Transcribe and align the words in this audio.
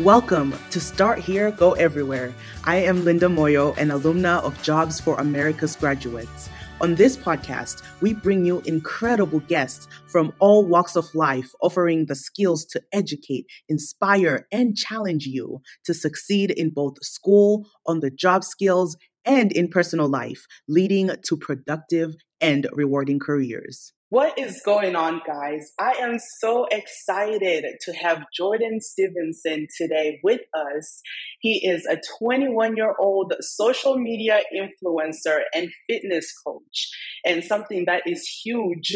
Welcome 0.00 0.52
to 0.72 0.80
Start 0.80 1.20
Here, 1.20 1.52
Go 1.52 1.74
Everywhere. 1.74 2.34
I 2.64 2.78
am 2.78 3.04
Linda 3.04 3.26
Moyo, 3.26 3.76
an 3.76 3.90
alumna 3.90 4.42
of 4.42 4.60
Jobs 4.60 4.98
for 4.98 5.14
America's 5.20 5.76
Graduates. 5.76 6.50
On 6.80 6.96
this 6.96 7.16
podcast, 7.16 7.84
we 8.00 8.12
bring 8.12 8.44
you 8.44 8.60
incredible 8.62 9.38
guests 9.38 9.86
from 10.08 10.32
all 10.40 10.64
walks 10.64 10.96
of 10.96 11.14
life, 11.14 11.52
offering 11.62 12.06
the 12.06 12.16
skills 12.16 12.64
to 12.70 12.82
educate, 12.92 13.46
inspire, 13.68 14.48
and 14.50 14.76
challenge 14.76 15.26
you 15.26 15.60
to 15.84 15.94
succeed 15.94 16.50
in 16.50 16.70
both 16.70 16.94
school, 17.00 17.64
on 17.86 18.00
the 18.00 18.10
job 18.10 18.42
skills, 18.42 18.96
and 19.24 19.52
in 19.52 19.68
personal 19.68 20.08
life, 20.08 20.44
leading 20.66 21.12
to 21.22 21.36
productive 21.36 22.16
and 22.40 22.66
rewarding 22.72 23.20
careers. 23.20 23.92
What 24.14 24.38
is 24.38 24.62
going 24.64 24.94
on, 24.94 25.22
guys? 25.26 25.72
I 25.76 25.94
am 25.94 26.20
so 26.38 26.66
excited 26.70 27.64
to 27.80 27.92
have 27.94 28.22
Jorden 28.40 28.80
Stevenson 28.80 29.66
today 29.76 30.20
with 30.22 30.40
us. 30.54 31.02
He 31.40 31.66
is 31.66 31.84
a 31.84 32.00
21 32.20 32.76
year 32.76 32.94
old 33.00 33.34
social 33.40 33.98
media 33.98 34.38
influencer 34.54 35.40
and 35.52 35.68
fitness 35.88 36.32
coach. 36.46 36.90
And 37.26 37.42
something 37.42 37.86
that 37.86 38.02
is 38.06 38.24
huge 38.44 38.94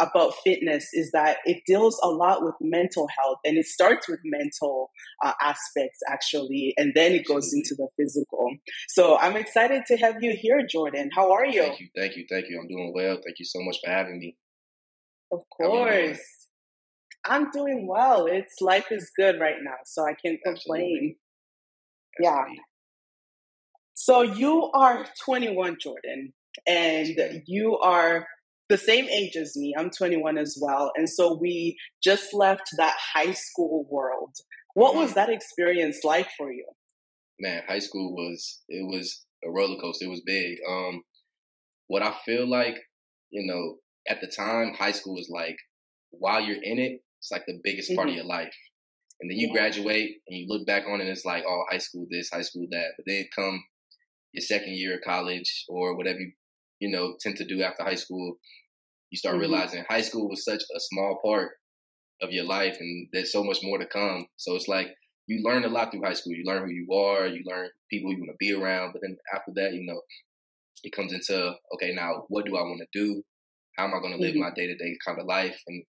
about 0.00 0.34
fitness 0.42 0.88
is 0.92 1.12
that 1.12 1.36
it 1.44 1.62
deals 1.64 2.00
a 2.02 2.08
lot 2.08 2.42
with 2.42 2.54
mental 2.60 3.06
health 3.16 3.38
and 3.44 3.56
it 3.56 3.66
starts 3.66 4.08
with 4.08 4.18
mental 4.24 4.90
uh, 5.24 5.32
aspects 5.40 6.00
actually 6.10 6.74
and 6.76 6.92
then 6.94 7.12
it 7.12 7.24
goes 7.24 7.54
into 7.54 7.74
the 7.78 7.88
physical 7.96 8.50
so 8.88 9.16
i'm 9.20 9.38
excited 9.38 9.84
to 9.86 9.96
have 9.96 10.16
you 10.20 10.36
here 10.38 10.60
jorden 10.70 11.08
how 11.14 11.32
are 11.32 11.46
you 11.46 11.62
thank 11.62 11.80
you 11.80 11.88
thank 11.96 12.14
you 12.14 12.26
thank 12.28 12.44
you 12.50 12.60
i'm 12.60 12.68
doing 12.68 12.92
well 12.94 13.14
thank 13.24 13.38
you 13.38 13.46
so 13.46 13.58
much 13.62 13.78
for 13.82 13.90
having 13.90 14.18
me 14.18 14.36
of 15.32 15.40
course. 15.56 16.20
I'm 17.24 17.50
doing 17.50 17.86
well. 17.88 18.26
It's 18.26 18.60
life 18.60 18.86
is 18.90 19.10
good 19.16 19.40
right 19.40 19.56
now, 19.62 19.76
so 19.84 20.04
I 20.04 20.14
can't 20.14 20.38
complain. 20.44 21.16
Absolutely. 22.18 22.56
Yeah. 22.56 22.62
So 23.94 24.22
you 24.22 24.70
are 24.74 25.06
21, 25.24 25.78
Jorden, 25.84 26.32
and 26.66 27.42
you 27.46 27.78
are 27.78 28.26
the 28.68 28.78
same 28.78 29.06
age 29.06 29.36
as 29.36 29.56
me. 29.56 29.74
I'm 29.76 29.90
21 29.90 30.38
as 30.38 30.58
well. 30.60 30.92
And 30.96 31.08
so 31.08 31.38
we 31.40 31.76
just 32.02 32.34
left 32.34 32.68
that 32.78 32.96
high 33.14 33.32
school 33.32 33.86
world. 33.90 34.34
What 34.74 34.94
was 34.94 35.10
mm-hmm. 35.10 35.14
that 35.14 35.30
experience 35.30 36.00
like 36.04 36.28
for 36.36 36.52
you? 36.52 36.66
Man, 37.38 37.62
high 37.68 37.78
school 37.78 38.14
was 38.14 38.62
it 38.68 38.86
was 38.86 39.24
a 39.44 39.50
roller 39.50 39.80
coaster. 39.80 40.06
It 40.06 40.10
was 40.10 40.22
big. 40.24 40.58
Um 40.68 41.02
what 41.88 42.02
I 42.02 42.12
feel 42.24 42.48
like, 42.48 42.76
you 43.30 43.46
know, 43.46 43.76
at 44.08 44.20
the 44.20 44.26
time, 44.26 44.74
high 44.74 44.92
school 44.92 45.18
is 45.18 45.30
like, 45.30 45.56
while 46.10 46.40
you're 46.40 46.62
in 46.62 46.78
it, 46.78 47.00
it's 47.18 47.30
like 47.30 47.44
the 47.46 47.60
biggest 47.62 47.94
part 47.94 48.08
mm-hmm. 48.08 48.18
of 48.18 48.24
your 48.24 48.26
life. 48.26 48.54
And 49.20 49.30
then 49.30 49.38
you 49.38 49.48
yeah. 49.48 49.54
graduate 49.54 50.10
and 50.28 50.38
you 50.38 50.46
look 50.48 50.66
back 50.66 50.84
on 50.86 51.00
it, 51.00 51.04
and 51.04 51.10
it's 51.10 51.24
like, 51.24 51.44
oh, 51.46 51.64
high 51.70 51.78
school 51.78 52.06
this, 52.10 52.30
high 52.30 52.42
school 52.42 52.66
that. 52.70 52.92
But 52.96 53.04
then 53.06 53.24
come 53.34 53.64
your 54.32 54.42
second 54.42 54.74
year 54.74 54.96
of 54.96 55.00
college 55.02 55.64
or 55.68 55.96
whatever 55.96 56.18
you, 56.18 56.32
you 56.78 56.90
know, 56.90 57.16
tend 57.20 57.36
to 57.36 57.46
do 57.46 57.62
after 57.62 57.82
high 57.82 57.94
school, 57.94 58.36
you 59.10 59.16
start 59.16 59.34
mm-hmm. 59.34 59.42
realizing 59.42 59.84
high 59.88 60.02
school 60.02 60.28
was 60.28 60.44
such 60.44 60.62
a 60.74 60.80
small 60.80 61.18
part 61.24 61.52
of 62.20 62.30
your 62.30 62.44
life 62.44 62.76
and 62.80 63.08
there's 63.12 63.32
so 63.32 63.42
much 63.42 63.58
more 63.62 63.78
to 63.78 63.86
come. 63.86 64.26
So 64.36 64.54
it's 64.54 64.68
like 64.68 64.88
you 65.26 65.42
learn 65.42 65.64
a 65.64 65.68
lot 65.68 65.90
through 65.90 66.04
high 66.04 66.14
school. 66.14 66.34
You 66.34 66.44
learn 66.44 66.64
who 66.64 66.72
you 66.72 66.92
are, 66.92 67.26
you 67.26 67.42
learn 67.46 67.68
people 67.90 68.12
you 68.12 68.18
want 68.18 68.30
to 68.30 68.36
be 68.38 68.52
around. 68.52 68.92
But 68.92 69.02
then 69.02 69.16
after 69.34 69.52
that, 69.56 69.72
you 69.72 69.86
know, 69.86 70.00
it 70.82 70.94
comes 70.94 71.12
into, 71.12 71.54
okay, 71.74 71.94
now 71.94 72.24
what 72.28 72.44
do 72.44 72.56
I 72.56 72.62
want 72.62 72.80
to 72.80 72.98
do? 72.98 73.22
How 73.76 73.84
am 73.84 73.94
I 73.94 74.00
going 74.00 74.12
to 74.12 74.18
live 74.18 74.32
mm-hmm. 74.32 74.40
my 74.40 74.50
day 74.54 74.66
to 74.66 74.76
day 74.76 74.96
kind 75.04 75.18
of 75.18 75.26
life? 75.26 75.60
And 75.66 75.84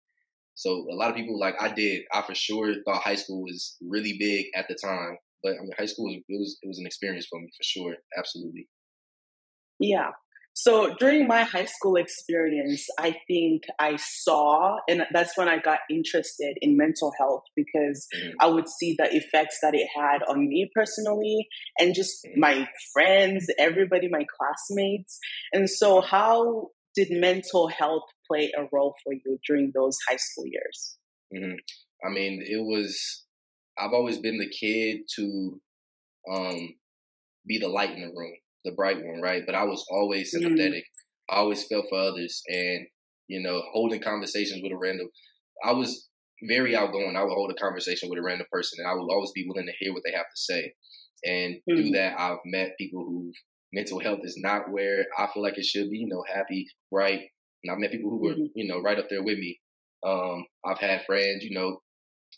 so 0.55 0.87
a 0.91 0.95
lot 0.95 1.09
of 1.09 1.15
people 1.15 1.39
like 1.39 1.55
I 1.61 1.69
did. 1.69 2.03
I 2.13 2.21
for 2.21 2.35
sure 2.35 2.73
thought 2.85 3.01
high 3.01 3.15
school 3.15 3.43
was 3.43 3.77
really 3.81 4.17
big 4.17 4.45
at 4.55 4.67
the 4.67 4.75
time, 4.75 5.17
but 5.43 5.53
I 5.53 5.61
mean 5.61 5.71
high 5.77 5.85
school 5.85 6.05
was 6.05 6.15
it 6.15 6.39
was 6.39 6.57
it 6.61 6.67
was 6.67 6.79
an 6.79 6.85
experience 6.85 7.27
for 7.29 7.39
me 7.39 7.49
for 7.55 7.63
sure. 7.63 7.95
Absolutely. 8.17 8.67
Yeah. 9.79 10.11
So 10.57 10.95
during 10.95 11.27
my 11.27 11.43
high 11.43 11.65
school 11.65 11.97
experience, 11.97 12.87
I 12.97 13.17
think 13.27 13.63
I 13.77 13.97
saw, 13.97 14.77
and 14.87 15.01
that's 15.11 15.37
when 15.37 15.49
I 15.49 15.59
got 15.59 15.79
interested 15.89 16.57
in 16.61 16.77
mental 16.77 17.11
health 17.19 17.43
because 17.57 18.07
mm-hmm. 18.15 18.31
I 18.39 18.47
would 18.47 18.69
see 18.69 18.95
the 18.97 19.13
effects 19.13 19.59
that 19.61 19.75
it 19.75 19.85
had 19.93 20.23
on 20.29 20.47
me 20.47 20.71
personally 20.73 21.49
and 21.77 21.93
just 21.93 22.23
mm-hmm. 22.25 22.39
my 22.39 22.69
friends, 22.93 23.47
everybody, 23.59 24.07
my 24.07 24.25
classmates. 24.37 25.19
And 25.51 25.69
so, 25.69 25.99
how 25.99 26.69
did 26.95 27.07
mental 27.11 27.67
health 27.67 28.03
play 28.29 28.51
a 28.57 28.67
role 28.71 28.95
for 29.03 29.13
you 29.13 29.37
during 29.47 29.71
those 29.75 29.97
high 30.09 30.17
school 30.17 30.45
years? 30.47 30.97
Mm-hmm. 31.33 31.55
I 32.05 32.09
mean, 32.11 32.41
it 32.45 32.61
was. 32.61 33.23
I've 33.77 33.93
always 33.93 34.19
been 34.19 34.37
the 34.37 34.49
kid 34.49 35.01
to 35.17 35.59
um, 36.31 36.75
be 37.45 37.59
the 37.59 37.67
light 37.67 37.91
in 37.91 38.01
the 38.01 38.13
room, 38.15 38.33
the 38.63 38.71
bright 38.71 38.97
one, 38.97 39.21
right? 39.21 39.43
But 39.45 39.55
I 39.55 39.63
was 39.63 39.85
always 39.89 40.33
mm. 40.33 40.39
sympathetic. 40.39 40.83
Mm. 40.83 41.35
I 41.35 41.35
always 41.37 41.65
felt 41.65 41.87
for 41.89 41.99
others, 41.99 42.41
and 42.47 42.87
you 43.27 43.41
know, 43.41 43.61
holding 43.73 44.01
conversations 44.01 44.61
with 44.63 44.71
a 44.71 44.77
random. 44.77 45.07
I 45.63 45.73
was 45.73 46.07
very 46.47 46.75
outgoing. 46.75 47.15
I 47.15 47.23
would 47.23 47.33
hold 47.33 47.51
a 47.51 47.61
conversation 47.61 48.09
with 48.09 48.19
a 48.19 48.23
random 48.23 48.47
person, 48.51 48.79
and 48.79 48.87
I 48.87 48.93
would 48.93 49.11
always 49.11 49.31
be 49.33 49.45
willing 49.47 49.67
to 49.67 49.73
hear 49.79 49.93
what 49.93 50.03
they 50.05 50.15
have 50.15 50.25
to 50.25 50.37
say. 50.37 50.73
And 51.25 51.55
mm. 51.55 51.75
through 51.75 51.91
that, 51.91 52.19
I've 52.19 52.39
met 52.45 52.77
people 52.77 53.03
who've 53.03 53.35
mental 53.75 53.99
health 53.99 54.21
is 54.23 54.37
not 54.37 54.71
where 54.71 55.05
I 55.17 55.27
feel 55.27 55.43
like 55.43 55.57
it 55.57 55.65
should 55.65 55.91
be. 55.91 55.99
You 55.99 56.07
know, 56.07 56.23
happy, 56.33 56.67
right? 56.91 57.21
And 57.63 57.71
I've 57.71 57.77
met 57.77 57.91
people 57.91 58.09
who 58.09 58.21
were, 58.21 58.33
mm-hmm. 58.33 58.55
you 58.55 58.67
know, 58.67 58.81
right 58.81 58.97
up 58.97 59.09
there 59.09 59.23
with 59.23 59.37
me. 59.37 59.59
Um, 60.05 60.45
I've 60.65 60.79
had 60.79 61.05
friends, 61.05 61.43
you 61.43 61.53
know, 61.53 61.81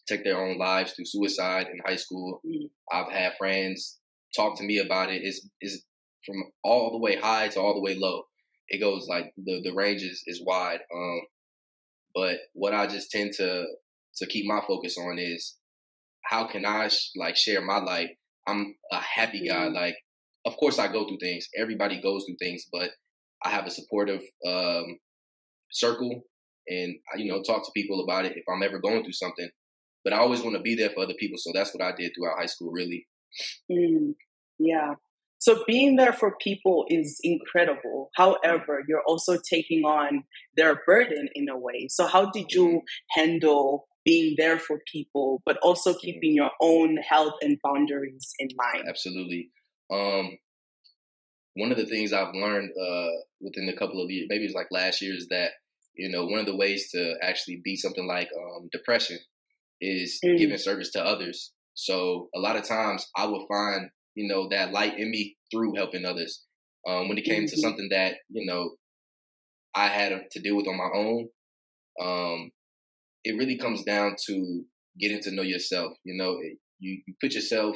take 0.08 0.24
their 0.24 0.38
own 0.38 0.58
lives 0.58 0.94
through 0.94 1.06
suicide 1.06 1.68
in 1.68 1.80
high 1.86 1.98
school. 1.98 2.42
Mm-hmm. 2.46 2.98
I've 2.98 3.12
had 3.12 3.38
friends 3.38 4.00
talk 4.36 4.58
to 4.58 4.64
me 4.64 4.80
about 4.80 5.10
it. 5.12 5.22
it. 5.22 5.28
Is 5.28 5.50
is 5.62 5.84
from 6.26 6.44
all 6.64 6.92
the 6.92 7.00
way 7.00 7.16
high 7.16 7.48
to 7.50 7.60
all 7.60 7.76
the 7.76 7.82
way 7.82 7.96
low. 7.96 8.24
It 8.70 8.80
goes 8.80 9.08
like 9.08 9.34
the 9.38 9.62
the 9.64 9.74
range 9.74 10.02
is, 10.02 10.24
is 10.26 10.44
wide. 10.44 10.80
Um, 10.94 11.22
but 12.16 12.38
what 12.54 12.74
I 12.74 12.88
just 12.88 13.12
tend 13.12 13.34
to 13.38 13.66
to 14.18 14.26
keep 14.26 14.46
my 14.46 14.62
focus 14.68 14.98
on 14.98 15.20
is 15.20 15.56
how 16.24 16.48
can 16.48 16.66
I 16.66 16.88
sh- 16.88 17.12
like 17.16 17.38
share 17.38 17.62
my 17.62 17.78
life? 17.78 18.10
I'm 18.48 18.76
a 18.92 19.00
happy 19.00 19.48
guy. 19.48 19.66
Mm-hmm. 19.66 19.76
Like 19.76 19.96
of 20.48 20.56
course 20.58 20.80
I 20.80 20.88
go 20.88 21.06
through 21.06 21.20
things. 21.22 21.48
Everybody 21.60 22.02
goes 22.02 22.24
through 22.26 22.38
things, 22.40 22.66
but 22.72 22.90
I 23.44 23.50
have 23.50 23.68
a 23.68 23.72
supportive 23.72 24.22
um, 24.48 24.98
circle, 25.72 26.24
and 26.68 26.96
I, 27.14 27.18
you 27.20 27.32
know, 27.32 27.44
talk 27.44 27.66
to 27.66 27.72
people 27.76 28.04
about 28.04 28.26
it 28.26 28.38
if 28.38 28.44
I'm 28.50 28.64
ever 28.64 28.80
going 28.80 29.04
through 29.04 29.14
something. 29.14 29.50
But 30.04 30.14
I 30.14 30.20
always 30.20 30.42
want 30.42 30.56
to 30.56 30.62
be 30.62 30.76
there 30.76 30.90
for 30.90 31.04
other 31.04 31.14
people, 31.20 31.38
so 31.38 31.52
that's 31.54 31.74
what 31.76 31.84
I 31.84 31.92
did 31.96 32.14
throughout 32.16 32.40
high 32.40 32.46
school. 32.46 32.72
Really. 32.72 33.06
Mm, 33.70 34.16
yeah. 34.58 34.94
So 35.40 35.64
being 35.68 35.98
there 35.98 36.14
for 36.14 36.36
people 36.42 36.86
is 36.90 37.20
incredible. 37.24 38.10
However, 38.16 38.84
you're 38.88 39.04
also 39.06 39.38
taking 39.38 39.84
on 39.84 40.24
their 40.56 40.82
burden 40.86 41.30
in 41.36 41.48
a 41.50 41.58
way. 41.58 41.88
So 41.90 42.08
how 42.08 42.32
did 42.32 42.52
you 42.52 42.66
mm-hmm. 42.66 43.20
handle 43.22 43.88
being 44.04 44.36
there 44.38 44.58
for 44.58 44.80
people, 44.92 45.44
but 45.46 45.58
also 45.62 45.94
keeping 45.94 46.34
your 46.34 46.52
own 46.62 46.98
health 46.98 47.34
and 47.42 47.60
boundaries 47.64 48.32
in 48.40 48.48
mind? 48.56 48.88
Absolutely. 48.90 49.52
Um, 49.92 50.38
one 51.56 51.72
of 51.72 51.78
the 51.78 51.86
things 51.86 52.14
I've 52.14 52.34
learned 52.34 52.70
uh, 52.72 53.10
within 53.42 53.70
a 53.70 53.78
couple 53.78 54.04
of 54.04 54.12
years, 54.12 54.28
maybe 54.30 54.46
it's 54.46 54.54
like 54.54 54.68
last 54.72 55.02
year, 55.02 55.16
is 55.16 55.28
that 55.30 55.52
you 55.96 56.10
know 56.10 56.26
one 56.26 56.40
of 56.40 56.46
the 56.46 56.56
ways 56.56 56.90
to 56.92 57.16
actually 57.22 57.62
beat 57.64 57.78
something 57.78 58.08
like 58.08 58.30
um, 58.38 58.70
depression 58.72 59.18
is 59.82 60.20
mm. 60.24 60.38
giving 60.38 60.58
service 60.58 60.92
to 60.92 61.04
others. 61.04 61.54
So 61.74 62.30
a 62.36 62.40
lot 62.40 62.56
of 62.56 62.64
times 62.64 63.08
I 63.16 63.26
would 63.26 63.48
find 63.48 63.90
you 64.16 64.28
know 64.28 64.48
that 64.50 64.72
light 64.72 65.00
in 65.00 65.12
me 65.12 65.38
through 65.52 65.76
helping 65.76 66.06
others. 66.06 66.44
Um, 66.88 67.10
when 67.10 67.18
it 67.18 67.26
came 67.26 67.44
mm-hmm. 67.44 67.56
to 67.56 67.62
something 67.62 67.90
that 67.92 68.16
you 68.30 68.46
know 68.46 68.72
I 69.76 69.88
had 69.88 70.14
to 70.32 70.40
deal 70.40 70.56
with 70.56 70.68
on 70.68 70.78
my 70.78 70.90
own, 70.94 71.30
um, 72.02 72.52
it 73.24 73.38
really 73.38 73.58
comes 73.58 73.84
down 73.84 74.16
to 74.28 74.64
getting 75.00 75.22
to 75.22 75.32
know 75.32 75.44
yourself. 75.44 75.94
You 76.04 76.18
know, 76.18 76.38
you, 76.80 77.02
you 77.06 77.14
put 77.22 77.34
yourself 77.34 77.76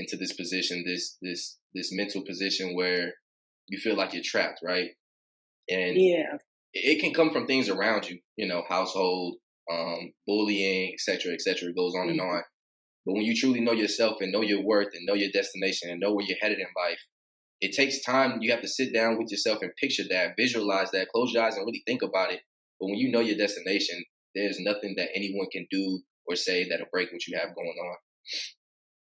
into 0.00 0.16
this 0.16 0.32
position, 0.32 0.82
this 0.86 1.16
this 1.22 1.58
this 1.74 1.90
mental 1.92 2.22
position 2.24 2.74
where 2.74 3.12
you 3.68 3.78
feel 3.78 3.96
like 3.96 4.12
you're 4.12 4.22
trapped, 4.24 4.60
right? 4.64 4.90
And 5.68 5.96
yeah, 5.96 6.38
it 6.72 7.00
can 7.00 7.12
come 7.12 7.30
from 7.30 7.46
things 7.46 7.68
around 7.68 8.08
you, 8.08 8.18
you 8.36 8.48
know, 8.48 8.64
household, 8.68 9.36
um, 9.70 10.12
bullying, 10.26 10.92
etc., 10.94 11.34
etc. 11.34 11.68
It 11.68 11.76
goes 11.76 11.94
on 11.94 12.08
mm-hmm. 12.08 12.10
and 12.10 12.20
on. 12.20 12.42
But 13.06 13.14
when 13.14 13.22
you 13.22 13.34
truly 13.34 13.60
know 13.60 13.72
yourself 13.72 14.18
and 14.20 14.32
know 14.32 14.42
your 14.42 14.62
worth 14.62 14.88
and 14.94 15.06
know 15.06 15.14
your 15.14 15.30
destination 15.32 15.90
and 15.90 16.00
know 16.00 16.12
where 16.12 16.24
you're 16.26 16.36
headed 16.40 16.58
in 16.58 16.66
life, 16.76 17.00
it 17.60 17.72
takes 17.72 18.02
time. 18.02 18.38
You 18.40 18.50
have 18.50 18.62
to 18.62 18.68
sit 18.68 18.92
down 18.92 19.18
with 19.18 19.30
yourself 19.30 19.60
and 19.62 19.70
picture 19.80 20.04
that, 20.10 20.34
visualize 20.38 20.90
that, 20.92 21.08
close 21.08 21.32
your 21.32 21.44
eyes 21.44 21.56
and 21.56 21.66
really 21.66 21.82
think 21.86 22.02
about 22.02 22.32
it. 22.32 22.40
But 22.78 22.86
when 22.88 22.98
you 22.98 23.10
know 23.10 23.20
your 23.20 23.36
destination, 23.36 24.02
there's 24.34 24.58
nothing 24.60 24.94
that 24.96 25.08
anyone 25.14 25.46
can 25.52 25.66
do 25.70 26.00
or 26.26 26.36
say 26.36 26.68
that'll 26.68 26.86
break 26.92 27.12
what 27.12 27.26
you 27.26 27.36
have 27.38 27.54
going 27.54 27.68
on. 27.68 27.96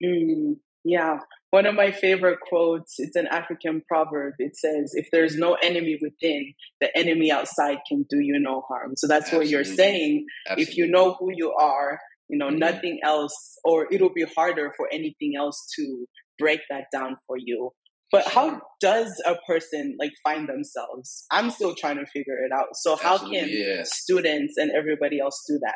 Mm, 0.03 0.55
yeah. 0.83 1.19
One 1.51 1.65
of 1.65 1.73
my 1.75 1.91
favorite 1.91 2.39
quotes, 2.47 2.95
it's 2.99 3.15
an 3.15 3.27
African 3.27 3.81
proverb. 3.87 4.35
It 4.37 4.55
says, 4.55 4.91
if 4.93 5.07
there's 5.11 5.35
no 5.35 5.55
enemy 5.55 5.97
within, 6.01 6.53
the 6.79 6.95
enemy 6.95 7.31
outside 7.31 7.79
can 7.87 8.05
do 8.09 8.19
you 8.19 8.39
no 8.39 8.61
harm. 8.67 8.93
So 8.95 9.07
that's 9.07 9.25
Absolutely. 9.25 9.45
what 9.45 9.51
you're 9.51 9.63
saying. 9.63 10.25
Absolutely. 10.47 10.71
If 10.71 10.77
you 10.77 10.87
know 10.87 11.15
who 11.19 11.29
you 11.33 11.51
are, 11.53 11.99
You 12.29 12.37
know, 12.37 12.49
mm-hmm. 12.49 12.59
nothing 12.59 12.99
else, 13.03 13.57
or 13.63 13.87
it'll 13.91 14.13
be 14.13 14.25
harder 14.35 14.71
for 14.77 14.87
anything 14.93 15.33
else 15.35 15.67
to 15.75 16.05
break 16.37 16.61
that 16.69 16.85
down 16.93 17.17
for 17.25 17.37
you. 17.37 17.71
But 18.11 18.27
how 18.27 18.61
does 18.79 19.21
a 19.25 19.35
person 19.47 19.95
like 19.99 20.13
find 20.23 20.47
themselves? 20.47 21.25
I'm 21.31 21.49
still 21.51 21.75
trying 21.75 21.97
to 21.97 22.05
figure 22.05 22.37
it 22.45 22.51
out. 22.51 22.69
So 22.73 22.95
how 22.95 23.15
Absolutely, 23.15 23.39
can 23.39 23.49
yeah. 23.49 23.83
students 23.83 24.57
and 24.57 24.71
everybody 24.71 25.19
else 25.19 25.43
do 25.47 25.59
that? 25.61 25.75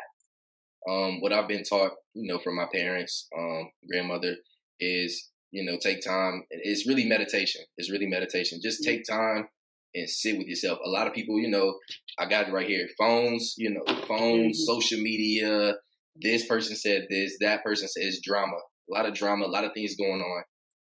Um, 0.90 1.20
what 1.20 1.32
I've 1.32 1.48
been 1.48 1.64
taught, 1.64 1.92
you 2.14 2.32
know, 2.32 2.38
from 2.38 2.56
my 2.56 2.66
parents, 2.72 3.28
um, 3.36 3.70
grandmother, 3.90 4.36
is 4.80 5.30
you 5.50 5.64
know 5.64 5.78
take 5.82 6.04
time. 6.04 6.44
It's 6.50 6.86
really 6.86 7.06
meditation. 7.06 7.62
It's 7.76 7.90
really 7.90 8.06
meditation. 8.06 8.60
Just 8.62 8.82
mm-hmm. 8.82 8.90
take 8.90 9.06
time 9.08 9.48
and 9.94 10.08
sit 10.08 10.36
with 10.36 10.46
yourself. 10.46 10.78
A 10.84 10.88
lot 10.88 11.06
of 11.06 11.14
people, 11.14 11.38
you 11.38 11.48
know, 11.48 11.78
I 12.18 12.26
got 12.26 12.48
it 12.48 12.52
right 12.52 12.66
here. 12.66 12.88
Phones, 12.98 13.54
you 13.56 13.70
know, 13.70 13.84
phones, 14.08 14.58
mm-hmm. 14.58 14.72
social 14.72 15.00
media. 15.00 15.74
This 16.16 16.46
person 16.46 16.76
said 16.76 17.06
this. 17.10 17.36
That 17.40 17.64
person 17.64 17.88
says 17.88 18.20
drama. 18.22 18.56
A 18.56 18.92
lot 18.92 19.06
of 19.06 19.14
drama. 19.14 19.46
A 19.46 19.48
lot 19.48 19.64
of 19.64 19.72
things 19.72 19.96
going 19.96 20.20
on. 20.20 20.44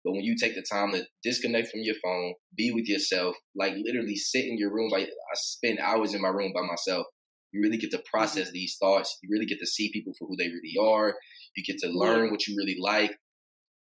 But 0.03 0.13
when 0.13 0.23
you 0.23 0.35
take 0.35 0.55
the 0.55 0.65
time 0.69 0.91
to 0.91 1.05
disconnect 1.23 1.69
from 1.69 1.81
your 1.81 1.95
phone, 2.03 2.33
be 2.57 2.71
with 2.73 2.87
yourself, 2.87 3.37
like 3.55 3.73
literally 3.85 4.17
sit 4.17 4.45
in 4.45 4.57
your 4.57 4.73
room. 4.73 4.89
Like 4.89 5.07
I 5.07 5.35
spend 5.35 5.79
hours 5.79 6.13
in 6.13 6.21
my 6.21 6.29
room 6.29 6.51
by 6.53 6.61
myself. 6.61 7.05
You 7.51 7.61
really 7.61 7.77
get 7.77 7.91
to 7.91 7.97
mm-hmm. 7.97 8.17
process 8.17 8.51
these 8.51 8.77
thoughts. 8.81 9.17
You 9.21 9.29
really 9.31 9.45
get 9.45 9.59
to 9.59 9.67
see 9.67 9.91
people 9.93 10.13
for 10.17 10.27
who 10.27 10.35
they 10.37 10.47
really 10.47 10.75
are. 10.81 11.15
You 11.55 11.63
get 11.63 11.79
to 11.79 11.89
learn 11.89 12.31
what 12.31 12.47
you 12.47 12.55
really 12.57 12.77
like. 12.79 13.11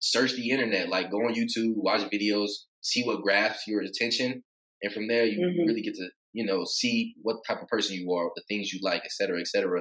Search 0.07 0.35
the 0.35 0.51
internet, 0.51 0.91
like 0.91 1.11
go 1.11 1.17
on 1.17 1.35
YouTube, 1.35 1.73
watch 1.77 2.03
videos, 2.11 2.51
see 2.83 3.03
what 3.05 3.23
grabs 3.23 3.61
your 3.67 3.81
attention, 3.81 4.45
and 4.83 4.93
from 4.93 5.09
there 5.09 5.25
you 5.25 5.41
mm-hmm. 5.41 5.67
really 5.67 5.81
get 5.81 5.95
to 5.95 6.11
you 6.35 6.45
know 6.45 6.67
see 6.67 7.15
what 7.23 7.37
type 7.49 7.63
of 7.63 7.69
person 7.69 7.97
you 7.97 8.13
are, 8.13 8.31
the 8.37 8.43
things 8.47 8.71
you 8.71 8.81
like, 8.83 9.01
et 9.07 9.13
cetera, 9.13 9.41
et 9.41 9.49
cetera. 9.49 9.81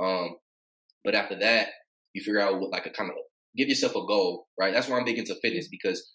Um, 0.00 0.36
but 1.04 1.16
after 1.16 1.36
that, 1.40 1.70
you 2.12 2.22
figure 2.22 2.40
out 2.40 2.60
what 2.60 2.70
like 2.70 2.86
a 2.86 2.90
kind 2.90 3.10
of 3.10 3.16
give 3.56 3.68
yourself 3.68 3.96
a 3.96 4.06
goal, 4.06 4.46
right? 4.56 4.72
That's 4.72 4.88
why 4.88 4.98
I'm 4.98 5.04
big 5.04 5.18
into 5.18 5.34
fitness 5.42 5.66
because 5.68 6.12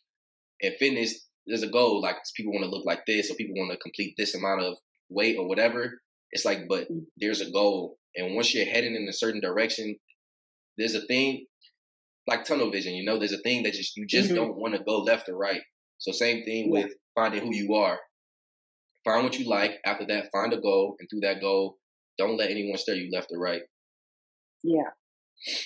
in 0.62 0.72
fitness, 0.80 1.28
there's 1.46 1.64
a 1.64 1.68
goal. 1.68 2.02
Like 2.02 2.16
people 2.38 2.54
want 2.54 2.64
to 2.64 2.72
look 2.72 2.86
like 2.86 3.06
this, 3.06 3.30
or 3.30 3.36
people 3.36 3.56
want 3.58 3.74
to 3.74 3.78
complete 3.80 4.14
this 4.18 4.34
amount 4.34 4.62
of 4.62 4.78
weight 5.10 5.36
or 5.38 5.46
whatever. 5.50 6.00
It's 6.32 6.46
like, 6.46 6.70
but 6.70 6.90
mm. 6.90 7.02
there's 7.18 7.42
a 7.42 7.52
goal, 7.52 7.98
and 8.16 8.34
once 8.34 8.56
you're 8.56 8.66
heading 8.66 8.96
in 8.96 9.10
a 9.10 9.14
certain 9.14 9.42
direction, 9.42 9.98
there's 10.78 10.96
a 10.96 11.02
thing 11.02 11.48
like 12.32 12.46
tunnel 12.46 12.72
vision. 12.72 12.94
You 12.94 13.06
know, 13.06 13.18
there's 13.18 13.34
a 13.34 13.38
thing 13.40 13.64
that 13.64 13.74
just 13.74 13.96
you 13.96 14.06
just 14.06 14.28
mm-hmm. 14.28 14.36
don't 14.36 14.58
want 14.58 14.76
to 14.76 14.84
go 14.84 15.00
left 15.00 15.30
or 15.30 15.38
right. 15.38 15.62
So 15.98 16.12
same 16.12 16.44
thing 16.44 16.74
yeah. 16.74 16.84
with 16.84 16.94
finding 17.16 17.42
who 17.42 17.54
you 17.54 17.76
are. 17.76 18.00
Find 19.04 19.24
what 19.24 19.38
you 19.38 19.50
like. 19.50 19.80
After 19.86 20.06
that, 20.08 20.30
find 20.32 20.54
a 20.54 20.60
goal, 20.60 20.96
and 21.00 21.10
through 21.10 21.22
that 21.22 21.42
goal, 21.42 21.78
don't 22.18 22.38
let 22.38 22.52
anyone 22.52 22.78
steer 22.78 22.96
you 22.96 23.10
left 23.12 23.32
or 23.32 23.40
right. 23.40 23.62
Yeah, 24.64 24.92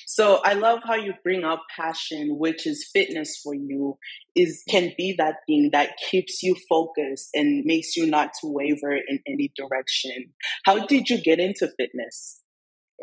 so 0.05 0.39
I 0.43 0.53
love 0.53 0.79
how 0.85 0.95
you 0.95 1.13
bring 1.23 1.43
up 1.43 1.63
passion, 1.75 2.37
which 2.39 2.65
is 2.65 2.89
fitness 2.93 3.39
for 3.43 3.53
you, 3.53 3.97
is 4.35 4.63
can 4.69 4.91
be 4.97 5.15
that 5.17 5.35
thing 5.47 5.69
that 5.73 5.97
keeps 6.09 6.41
you 6.41 6.55
focused 6.69 7.29
and 7.33 7.65
makes 7.65 7.95
you 7.95 8.07
not 8.07 8.31
to 8.41 8.47
waver 8.47 8.95
in 8.95 9.19
any 9.27 9.51
direction. 9.55 10.33
How 10.65 10.85
did 10.85 11.09
you 11.09 11.21
get 11.21 11.39
into 11.39 11.69
fitness? 11.77 12.41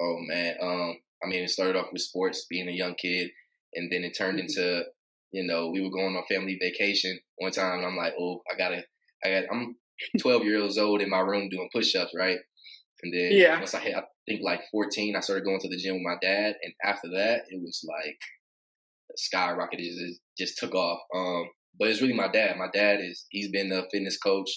Oh 0.00 0.16
man, 0.26 0.54
um, 0.62 0.96
I 1.22 1.28
mean, 1.28 1.44
it 1.44 1.50
started 1.50 1.76
off 1.76 1.92
with 1.92 2.00
sports, 2.00 2.46
being 2.48 2.68
a 2.68 2.72
young 2.72 2.94
kid, 2.94 3.30
and 3.74 3.90
then 3.90 4.04
it 4.04 4.16
turned 4.16 4.38
into, 4.38 4.82
you 5.32 5.46
know, 5.46 5.70
we 5.70 5.80
were 5.80 5.90
going 5.90 6.16
on 6.16 6.24
family 6.28 6.58
vacation 6.60 7.18
one 7.36 7.52
time, 7.52 7.78
and 7.78 7.86
I'm 7.86 7.96
like, 7.96 8.14
oh, 8.18 8.42
I 8.52 8.56
gotta, 8.56 8.82
I 9.24 9.30
got, 9.30 9.44
I'm 9.52 9.76
12 10.20 10.44
years 10.44 10.78
old 10.78 11.00
in 11.00 11.10
my 11.10 11.20
room 11.20 11.48
doing 11.48 11.68
push-ups, 11.72 12.12
right? 12.16 12.38
And 13.02 13.12
then 13.12 13.32
yeah. 13.32 13.58
once 13.58 13.74
I 13.74 13.80
hit, 13.80 13.96
I 13.96 14.02
think 14.26 14.42
like 14.44 14.62
14, 14.70 15.16
I 15.16 15.20
started 15.20 15.44
going 15.44 15.60
to 15.60 15.68
the 15.68 15.76
gym 15.76 15.94
with 15.94 16.04
my 16.04 16.16
dad. 16.22 16.54
And 16.62 16.72
after 16.84 17.08
that, 17.08 17.42
it 17.48 17.60
was 17.60 17.84
like 17.88 18.18
skyrocketed, 19.18 19.78
just, 19.78 20.20
just 20.38 20.58
took 20.58 20.74
off. 20.74 21.00
Um, 21.14 21.48
but 21.78 21.88
it's 21.88 22.00
really 22.00 22.14
my 22.14 22.28
dad. 22.28 22.56
My 22.56 22.68
dad 22.72 23.00
is, 23.00 23.26
he's 23.30 23.50
been 23.50 23.72
a 23.72 23.82
fitness 23.90 24.18
coach 24.18 24.50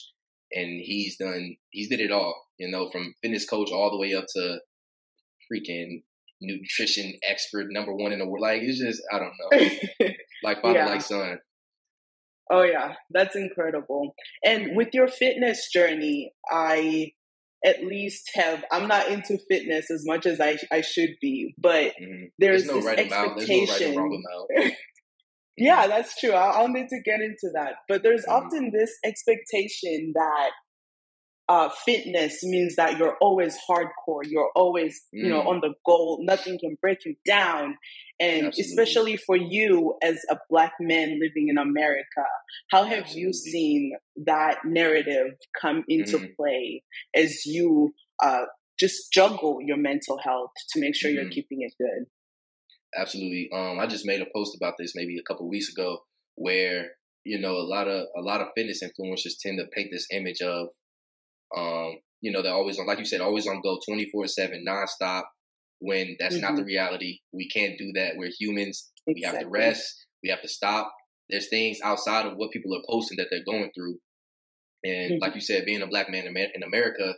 and 0.52 0.80
he's 0.84 1.18
done, 1.18 1.56
he's 1.72 1.90
did 1.90 2.02
it 2.02 2.12
all, 2.12 2.36
you 2.60 2.70
know, 2.70 2.90
from 2.90 3.16
fitness 3.22 3.48
coach 3.48 3.72
all 3.72 3.90
the 3.90 3.98
way 3.98 4.14
up 4.14 4.26
to 4.36 4.60
freaking 5.52 6.04
nutrition 6.42 7.14
expert, 7.28 7.68
number 7.70 7.94
one 7.94 8.12
in 8.12 8.20
the 8.20 8.28
world. 8.28 8.42
Like, 8.42 8.62
it's 8.62 8.80
just, 8.80 9.02
I 9.12 9.20
don't 9.20 9.34
know. 9.40 10.10
like 10.44 10.62
father, 10.62 10.80
yeah. 10.80 10.86
like 10.88 11.02
son. 11.02 11.40
Oh 12.52 12.62
yeah, 12.62 12.94
that's 13.10 13.36
incredible. 13.36 14.14
And 14.44 14.76
with 14.76 14.90
your 14.94 15.08
fitness 15.08 15.70
journey, 15.72 16.32
I 16.50 17.12
at 17.66 17.84
least 17.84 18.30
have 18.36 18.64
I'm 18.72 18.88
not 18.88 19.08
into 19.10 19.40
fitness 19.50 19.90
as 19.90 20.04
much 20.06 20.26
as 20.28 20.40
I 20.40 20.58
I 20.72 20.82
should 20.82 21.16
be, 21.22 21.56
but 21.58 21.94
mm-hmm. 22.00 22.26
there's, 22.38 22.66
there's, 22.66 22.68
no 22.68 22.76
this 22.76 22.86
right 22.86 23.00
expectation. 23.00 23.94
Amount. 23.94 24.12
No 24.12 24.48
right 24.58 24.74
yeah, 25.58 25.88
that's 25.88 26.20
true. 26.20 26.34
I'll, 26.34 26.62
I'll, 26.62 26.68
need 26.68 26.90
to 26.90 27.02
get 27.04 27.22
into 27.22 27.50
that. 27.56 27.76
But 27.90 28.04
there's 28.04 28.26
mm-hmm. 28.26 28.46
often 28.46 28.72
this 28.72 28.96
expectation 29.04 30.12
that 30.14 30.52
uh, 31.48 31.70
fitness 31.86 32.44
means 32.44 32.76
that 32.76 32.98
you're 32.98 33.18
always 33.22 33.58
hardcore. 33.70 34.24
You're 34.24 34.52
always, 34.56 35.02
mm. 35.14 35.24
you 35.24 35.30
know, 35.30 35.42
mm. 35.42 35.48
on 35.48 35.62
the 35.62 35.74
goal. 35.86 36.20
Nothing 36.22 36.58
can 36.60 36.76
break 36.82 37.06
you 37.06 37.16
down. 37.26 37.78
And 38.20 38.48
Absolutely. 38.48 38.62
especially 38.62 39.18
for 39.18 39.36
you 39.36 39.96
as 40.02 40.22
a 40.30 40.38
black 40.50 40.74
man 40.80 41.20
living 41.22 41.50
in 41.50 41.58
America, 41.58 42.26
how 42.72 42.84
have 42.84 43.04
Absolutely. 43.04 43.22
you 43.22 43.34
seen 43.34 43.92
that 44.26 44.60
narrative 44.66 45.34
come 45.60 45.84
into 45.88 46.18
mm. 46.18 46.36
play 46.36 46.84
as 47.16 47.46
you 47.46 47.94
uh, 48.24 48.46
just 48.80 49.12
juggle 49.12 49.60
your 49.62 49.78
mental 49.78 50.18
health 50.24 50.52
to 50.72 50.80
make 50.80 50.96
sure 50.96 51.12
mm. 51.12 51.16
you're 51.16 51.24
mm-hmm. 51.24 51.32
keeping 51.32 51.62
it 51.62 51.74
good? 51.78 52.06
Absolutely. 52.98 53.50
Um, 53.54 53.80
I 53.80 53.88
just 53.88 54.06
made 54.06 54.22
a 54.22 54.26
post 54.34 54.56
about 54.56 54.76
this 54.80 54.94
maybe 54.96 55.18
a 55.18 55.24
couple 55.24 55.48
weeks 55.50 55.70
ago, 55.70 56.00
where 56.36 56.92
you 57.26 57.40
know 57.40 57.52
a 57.52 57.68
lot 57.68 57.88
of 57.88 58.08
a 58.18 58.22
lot 58.22 58.42
of 58.42 58.48
fitness 58.56 58.82
influencers 58.82 59.38
tend 59.42 59.60
to 59.60 59.66
paint 59.76 59.90
this 59.92 60.08
image 60.12 60.42
of 60.42 60.70
um, 61.56 61.98
you 62.22 62.32
know, 62.32 62.42
they're 62.42 62.54
always 62.54 62.80
on, 62.80 62.88
like 62.88 63.00
you 63.00 63.06
said, 63.06 63.22
always 63.22 63.48
on 63.48 63.62
go 63.62 63.80
24 63.88 64.28
7, 64.28 64.66
nonstop, 64.68 65.24
when 65.80 66.16
that's 66.20 66.36
mm-hmm. 66.36 66.42
not 66.42 66.56
the 66.56 66.62
mm-hmm. 66.62 66.68
reality. 66.68 67.20
We 67.34 67.48
can't 67.50 67.78
do 67.78 67.92
that. 67.96 68.14
We're 68.18 68.32
humans. 68.38 68.92
Exactly. 69.08 69.14
We 69.16 69.22
have 69.24 69.40
to 69.40 69.50
rest. 69.50 70.06
We 70.24 70.30
have 70.30 70.42
to 70.42 70.48
stop. 70.48 70.92
There's 71.30 71.50
things 71.50 71.80
outside 71.84 72.26
of 72.26 72.34
what 72.38 72.52
people 72.52 72.76
are 72.76 72.84
posting 72.90 73.18
that 73.18 73.28
they're 73.30 73.44
going 73.46 73.72
through. 73.76 73.98
And 74.84 75.14
mm-hmm. 75.14 75.22
like 75.22 75.36
you 75.36 75.42
said, 75.42 75.66
being 75.66 75.82
a 75.82 75.88
black 75.88 76.10
man 76.10 76.26
in 76.28 76.64
America, 76.64 77.14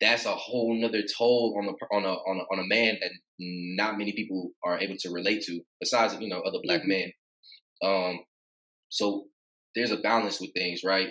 that's 0.00 0.26
a 0.26 0.34
whole 0.34 0.74
nother 0.74 1.02
toll 1.16 1.54
on 1.58 1.66
the 1.66 1.72
on 1.96 2.04
a 2.04 2.12
on 2.12 2.38
a, 2.38 2.42
on 2.52 2.58
a 2.58 2.66
man 2.66 2.98
that 3.00 3.10
not 3.38 3.98
many 3.98 4.12
people 4.12 4.50
are 4.64 4.78
able 4.78 4.96
to 4.98 5.10
relate 5.10 5.42
to, 5.42 5.60
besides 5.80 6.16
you 6.20 6.28
know 6.28 6.40
other 6.40 6.58
black 6.62 6.80
mm-hmm. 6.80 6.88
men. 6.88 7.12
Um, 7.84 8.20
so 8.88 9.26
there's 9.74 9.92
a 9.92 9.96
balance 9.96 10.40
with 10.40 10.50
things, 10.54 10.82
right? 10.84 11.08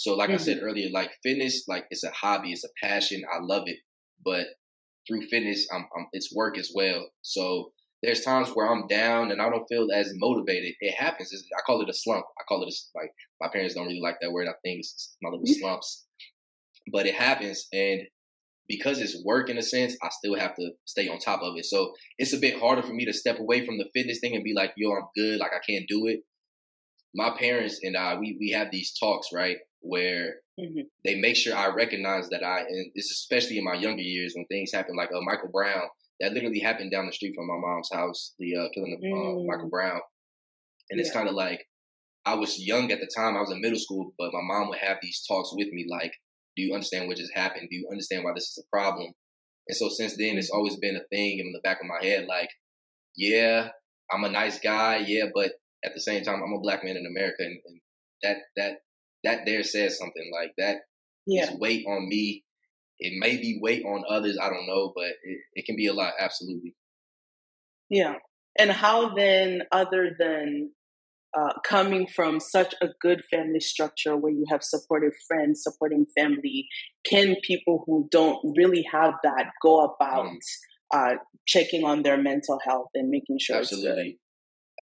So, 0.00 0.14
like 0.14 0.30
mm-hmm. 0.30 0.36
I 0.36 0.38
said 0.38 0.56
mm-hmm. 0.56 0.66
earlier, 0.66 0.88
like 0.90 1.10
fitness, 1.22 1.64
like 1.68 1.84
it's 1.90 2.04
a 2.04 2.10
hobby, 2.10 2.52
it's 2.52 2.64
a 2.64 2.68
passion. 2.82 3.20
I 3.30 3.36
love 3.42 3.64
it, 3.66 3.76
but 4.24 4.46
through 5.06 5.20
fitness, 5.26 5.68
I'm, 5.70 5.86
I'm, 5.94 6.06
it's 6.14 6.34
work 6.34 6.56
as 6.56 6.72
well. 6.74 7.10
So 7.20 7.72
there's 8.02 8.22
times 8.22 8.48
where 8.54 8.66
I'm 8.66 8.86
down 8.86 9.30
and 9.30 9.42
I 9.42 9.50
don't 9.50 9.66
feel 9.68 9.88
as 9.94 10.10
motivated. 10.16 10.72
It 10.80 10.94
happens. 10.94 11.34
It's, 11.34 11.44
I 11.54 11.60
call 11.66 11.82
it 11.82 11.90
a 11.90 11.92
slump. 11.92 12.24
I 12.38 12.44
call 12.48 12.62
it 12.62 12.72
a, 12.72 12.98
like 12.98 13.10
my 13.42 13.48
parents 13.52 13.74
don't 13.74 13.88
really 13.88 14.00
like 14.00 14.16
that 14.22 14.32
word. 14.32 14.48
I 14.48 14.56
think 14.64 14.78
it's 14.78 15.18
my 15.20 15.28
little 15.28 15.44
mm-hmm. 15.44 15.60
slumps, 15.60 16.06
but 16.90 17.04
it 17.04 17.14
happens. 17.14 17.68
And 17.70 18.00
because 18.68 19.00
it's 19.00 19.22
work 19.22 19.50
in 19.50 19.58
a 19.58 19.62
sense, 19.62 19.98
I 20.02 20.08
still 20.08 20.38
have 20.38 20.56
to 20.56 20.70
stay 20.86 21.08
on 21.08 21.18
top 21.18 21.42
of 21.42 21.58
it. 21.58 21.66
So 21.66 21.92
it's 22.16 22.32
a 22.32 22.38
bit 22.38 22.58
harder 22.58 22.82
for 22.82 22.94
me 22.94 23.04
to 23.04 23.12
step 23.12 23.38
away 23.38 23.66
from 23.66 23.76
the 23.76 23.90
fitness 23.94 24.20
thing 24.20 24.34
and 24.34 24.44
be 24.44 24.54
like, 24.56 24.72
yo, 24.78 24.92
I'm 24.92 25.08
good. 25.14 25.40
Like 25.40 25.52
I 25.52 25.60
can't 25.70 25.84
do 25.86 26.06
it. 26.06 26.20
My 27.14 27.36
parents 27.38 27.80
and 27.82 27.98
I, 27.98 28.18
we, 28.18 28.38
we 28.40 28.52
have 28.52 28.68
these 28.72 28.96
talks, 28.98 29.28
right? 29.34 29.58
Where 29.80 30.36
mm-hmm. 30.58 30.80
they 31.04 31.16
make 31.16 31.36
sure 31.36 31.56
I 31.56 31.68
recognize 31.68 32.28
that 32.30 32.44
I, 32.44 32.60
and 32.60 32.90
it's 32.94 33.10
especially 33.10 33.58
in 33.58 33.64
my 33.64 33.74
younger 33.74 34.02
years 34.02 34.32
when 34.34 34.46
things 34.46 34.72
happen, 34.72 34.96
like 34.96 35.10
uh, 35.10 35.20
Michael 35.22 35.50
Brown, 35.52 35.88
that 36.20 36.32
literally 36.32 36.60
happened 36.60 36.92
down 36.92 37.06
the 37.06 37.12
street 37.12 37.34
from 37.34 37.46
my 37.46 37.56
mom's 37.56 37.90
house, 37.92 38.34
the 38.38 38.56
uh, 38.56 38.68
killing 38.74 38.92
of 38.92 39.00
uh, 39.00 39.42
Michael 39.46 39.68
mm. 39.68 39.70
Brown. 39.70 40.00
And 40.90 40.98
yeah. 40.98 41.06
it's 41.06 41.12
kind 41.12 41.28
of 41.28 41.34
like, 41.34 41.64
I 42.26 42.34
was 42.34 42.58
young 42.58 42.92
at 42.92 43.00
the 43.00 43.10
time, 43.16 43.36
I 43.36 43.40
was 43.40 43.50
in 43.50 43.62
middle 43.62 43.78
school, 43.78 44.12
but 44.18 44.32
my 44.32 44.40
mom 44.42 44.68
would 44.68 44.78
have 44.78 44.98
these 45.00 45.24
talks 45.26 45.50
with 45.54 45.68
me 45.68 45.86
like, 45.90 46.12
do 46.56 46.62
you 46.62 46.74
understand 46.74 47.08
what 47.08 47.16
just 47.16 47.32
happened? 47.34 47.68
Do 47.70 47.76
you 47.76 47.88
understand 47.90 48.24
why 48.24 48.32
this 48.34 48.50
is 48.50 48.62
a 48.62 48.76
problem? 48.76 49.12
And 49.68 49.76
so 49.76 49.88
since 49.88 50.16
then, 50.18 50.36
it's 50.36 50.50
always 50.50 50.76
been 50.76 50.96
a 50.96 51.06
thing 51.14 51.38
in 51.38 51.52
the 51.52 51.60
back 51.62 51.78
of 51.80 51.86
my 51.86 52.04
head, 52.04 52.26
like, 52.28 52.50
yeah, 53.16 53.68
I'm 54.12 54.24
a 54.24 54.30
nice 54.30 54.58
guy, 54.58 55.04
yeah, 55.06 55.26
but 55.34 55.52
at 55.84 55.94
the 55.94 56.00
same 56.00 56.22
time, 56.22 56.42
I'm 56.42 56.52
a 56.52 56.60
black 56.60 56.84
man 56.84 56.96
in 56.96 57.06
America, 57.06 57.36
and, 57.40 57.58
and 57.64 57.80
that 58.22 58.36
that 58.56 58.72
that 59.24 59.40
there 59.46 59.62
says 59.62 59.98
something 59.98 60.30
like 60.32 60.52
that. 60.58 60.78
Yeah. 61.26 61.54
weight 61.58 61.84
on 61.86 62.08
me. 62.08 62.44
It 62.98 63.14
may 63.18 63.36
be 63.36 63.58
weight 63.60 63.84
on 63.84 64.04
others. 64.08 64.38
I 64.40 64.48
don't 64.48 64.66
know, 64.66 64.92
but 64.94 65.06
it, 65.22 65.38
it 65.54 65.64
can 65.64 65.76
be 65.76 65.86
a 65.86 65.92
lot. 65.92 66.14
Absolutely. 66.18 66.74
Yeah. 67.88 68.14
And 68.58 68.70
how 68.70 69.14
then, 69.14 69.62
other 69.72 70.16
than 70.18 70.72
uh, 71.38 71.52
coming 71.64 72.06
from 72.06 72.40
such 72.40 72.74
a 72.82 72.88
good 73.00 73.22
family 73.30 73.60
structure 73.60 74.16
where 74.16 74.32
you 74.32 74.44
have 74.50 74.62
supportive 74.62 75.12
friends, 75.28 75.62
supporting 75.62 76.06
family, 76.18 76.66
can 77.04 77.36
people 77.42 77.84
who 77.86 78.08
don't 78.10 78.38
really 78.56 78.84
have 78.90 79.14
that 79.22 79.50
go 79.62 79.84
about 79.84 80.26
mm. 80.26 80.38
uh, 80.92 81.14
checking 81.46 81.84
on 81.84 82.02
their 82.02 82.20
mental 82.20 82.58
health 82.64 82.88
and 82.94 83.08
making 83.08 83.38
sure 83.40 83.58
absolutely. 83.58 84.18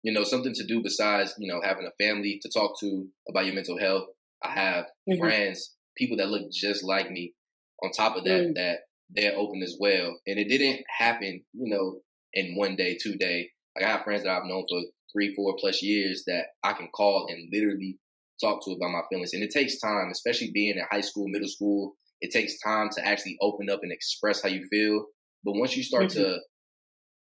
You 0.05 0.13
know, 0.13 0.23
something 0.23 0.55
to 0.55 0.67
do 0.67 0.83
besides 0.83 1.35
you 1.39 1.53
know 1.53 1.61
having 1.61 1.87
a 1.87 2.05
family 2.05 2.39
to 2.43 2.51
talk 2.51 2.79
to 2.81 3.09
about 3.29 3.47
your 3.47 3.55
mental 3.55 3.79
health. 3.79 4.05
I 4.45 4.51
have 4.51 4.85
mm-hmm. 5.09 5.19
friends, 5.19 5.75
people 5.97 6.17
that 6.19 6.29
look 6.29 6.53
just 6.53 6.85
like 6.85 7.11
me. 7.11 7.35
On 7.83 7.91
top 7.91 8.17
of 8.17 8.25
that, 8.25 8.41
mm. 8.41 8.55
that 8.55 8.81
they're 9.11 9.37
open 9.37 9.63
as 9.63 9.77
well, 9.81 10.17
and 10.27 10.39
it 10.39 10.49
didn't 10.49 10.85
happen, 10.99 11.43
you 11.53 11.75
know, 11.75 12.01
in 12.33 12.55
one 12.57 12.77
day, 12.77 12.97
two 13.03 13.17
day. 13.17 13.51
Like 13.75 13.85
I 13.85 13.93
have 13.93 14.05
friends 14.05 14.23
that 14.23 14.31
I've 14.31 14.47
known 14.47 14.65
for 14.69 14.81
three, 15.13 15.35
four 15.35 15.55
plus 15.59 15.83
years 15.83 16.25
that 16.27 16.47
I 16.63 16.73
can 16.75 16.89
call 16.95 17.27
and 17.29 17.49
literally 17.53 17.99
talk 18.41 18.65
to 18.65 18.73
about 18.73 18.91
my 18.91 19.03
feelings. 19.09 19.33
And 19.33 19.43
it 19.43 19.51
takes 19.51 19.79
time, 19.79 20.09
especially 20.11 20.51
being 20.53 20.77
in 20.77 20.85
high 20.91 21.01
school, 21.01 21.29
middle 21.29 21.49
school. 21.49 21.95
It 22.21 22.33
takes 22.33 22.59
time 22.61 22.91
to 22.97 23.07
actually 23.07 23.37
open 23.41 23.71
up 23.71 23.81
and 23.83 23.93
express 23.93 24.43
how 24.43 24.49
you 24.49 24.67
feel. 24.71 25.07
But 25.45 25.55
once 25.55 25.77
you 25.77 25.83
start 25.83 26.07
mm-hmm. 26.07 26.23
to 26.23 26.39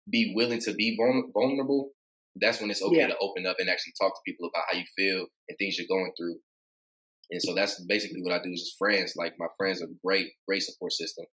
be 0.09 0.33
willing 0.35 0.59
to 0.61 0.73
be 0.73 0.97
vulnerable, 1.33 1.91
that's 2.35 2.59
when 2.59 2.71
it's 2.71 2.81
okay 2.81 2.97
yeah. 2.97 3.07
to 3.07 3.17
open 3.19 3.45
up 3.45 3.57
and 3.59 3.69
actually 3.69 3.93
talk 3.99 4.13
to 4.13 4.21
people 4.25 4.47
about 4.47 4.63
how 4.71 4.77
you 4.77 4.85
feel 4.95 5.27
and 5.47 5.57
things 5.57 5.77
you're 5.77 5.87
going 5.87 6.11
through. 6.17 6.35
And 7.29 7.41
so 7.41 7.53
that's 7.53 7.83
basically 7.85 8.21
what 8.21 8.33
I 8.33 8.43
do 8.43 8.51
is 8.51 8.61
just 8.61 8.77
friends. 8.77 9.13
Like 9.15 9.33
my 9.39 9.47
friends 9.57 9.81
are 9.81 9.87
great, 10.03 10.27
great 10.47 10.63
support 10.63 10.93
system. 10.93 11.25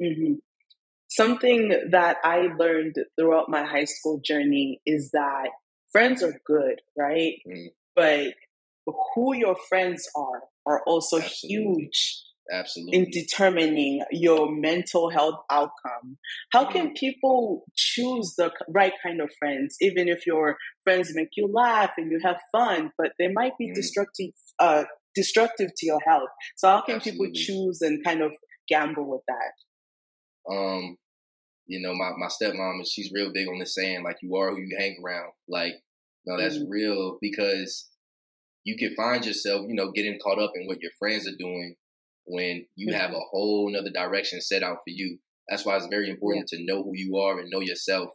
Mm-hmm. 0.00 0.34
Something 1.08 1.72
that 1.90 2.16
I 2.24 2.48
learned 2.58 2.96
throughout 3.18 3.48
my 3.48 3.64
high 3.64 3.84
school 3.84 4.20
journey 4.24 4.80
is 4.86 5.10
that 5.12 5.48
friends 5.92 6.22
are 6.22 6.40
good, 6.46 6.80
right? 6.96 7.34
Mm-hmm. 7.48 7.66
But 7.94 8.34
who 9.14 9.34
your 9.34 9.56
friends 9.68 10.08
are 10.14 10.42
are 10.66 10.82
also 10.86 11.18
Absolutely. 11.18 11.48
huge 11.48 12.22
Absolutely. 12.52 12.98
in 12.98 13.10
determining 13.10 14.02
your 14.10 14.50
mental 14.50 15.10
health 15.10 15.40
outcome. 15.50 16.18
How 16.52 16.64
can 16.64 16.86
mm-hmm. 16.86 16.94
people 16.94 17.64
choose 17.76 18.34
the 18.36 18.52
right 18.68 18.92
kind 19.02 19.20
of 19.20 19.30
friends, 19.38 19.76
even 19.80 20.08
if 20.08 20.26
your 20.26 20.56
friends 20.84 21.10
make 21.14 21.30
you 21.36 21.48
laugh 21.52 21.92
and 21.96 22.10
you 22.10 22.20
have 22.24 22.36
fun, 22.52 22.92
but 22.96 23.12
they 23.18 23.28
might 23.28 23.52
be 23.58 23.70
mm. 23.70 23.74
destructive, 23.74 24.30
uh, 24.58 24.84
destructive 25.14 25.70
to 25.76 25.86
your 25.86 26.00
health? 26.06 26.28
So 26.56 26.68
how 26.68 26.82
can 26.82 26.96
Absolutely. 26.96 27.28
people 27.28 27.32
choose 27.34 27.80
and 27.82 28.04
kind 28.04 28.22
of 28.22 28.32
gamble 28.68 29.08
with 29.08 29.22
that? 29.28 30.54
Um, 30.54 30.96
you 31.66 31.80
know, 31.80 31.94
my 31.94 32.10
my 32.16 32.28
stepmom, 32.28 32.82
she's 32.88 33.10
real 33.12 33.32
big 33.32 33.48
on 33.48 33.58
this 33.58 33.74
saying 33.74 34.04
like 34.04 34.18
you 34.22 34.36
are 34.36 34.50
who 34.50 34.60
you 34.60 34.76
hang 34.78 34.96
around. 35.04 35.32
Like, 35.48 35.72
no, 36.24 36.40
that's 36.40 36.58
mm. 36.58 36.66
real 36.68 37.18
because 37.20 37.88
you 38.64 38.76
can 38.76 38.94
find 38.94 39.24
yourself, 39.24 39.62
you 39.68 39.74
know, 39.74 39.90
getting 39.92 40.18
caught 40.22 40.40
up 40.40 40.52
in 40.54 40.66
what 40.66 40.80
your 40.80 40.92
friends 40.98 41.26
are 41.26 41.36
doing 41.38 41.74
when 42.26 42.66
you 42.74 42.92
have 42.92 43.10
a 43.10 43.20
whole 43.30 43.70
nother 43.72 43.90
direction 43.90 44.40
set 44.40 44.62
out 44.62 44.78
for 44.78 44.90
you. 44.90 45.18
That's 45.48 45.64
why 45.64 45.76
it's 45.76 45.86
very 45.86 46.10
important 46.10 46.48
to 46.48 46.64
know 46.64 46.82
who 46.82 46.92
you 46.94 47.16
are 47.16 47.38
and 47.38 47.48
know 47.50 47.60
yourself. 47.60 48.10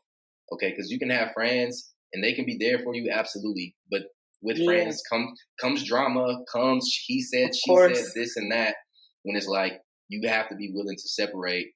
Okay, 0.53 0.69
because 0.69 0.91
you 0.91 0.99
can 0.99 1.09
have 1.09 1.31
friends 1.33 1.93
and 2.13 2.23
they 2.23 2.33
can 2.33 2.45
be 2.45 2.57
there 2.59 2.79
for 2.79 2.93
you, 2.93 3.09
absolutely. 3.09 3.75
But 3.89 4.03
with 4.41 4.57
yeah. 4.57 4.65
friends 4.65 5.01
comes 5.09 5.39
comes 5.59 5.83
drama, 5.83 6.39
comes 6.51 6.85
he 7.05 7.21
said, 7.21 7.51
she 7.55 7.75
said, 7.75 8.05
this 8.15 8.35
and 8.35 8.51
that. 8.51 8.75
When 9.23 9.37
it's 9.37 9.47
like 9.47 9.73
you 10.09 10.27
have 10.27 10.49
to 10.49 10.55
be 10.55 10.71
willing 10.73 10.97
to 10.97 11.07
separate, 11.07 11.67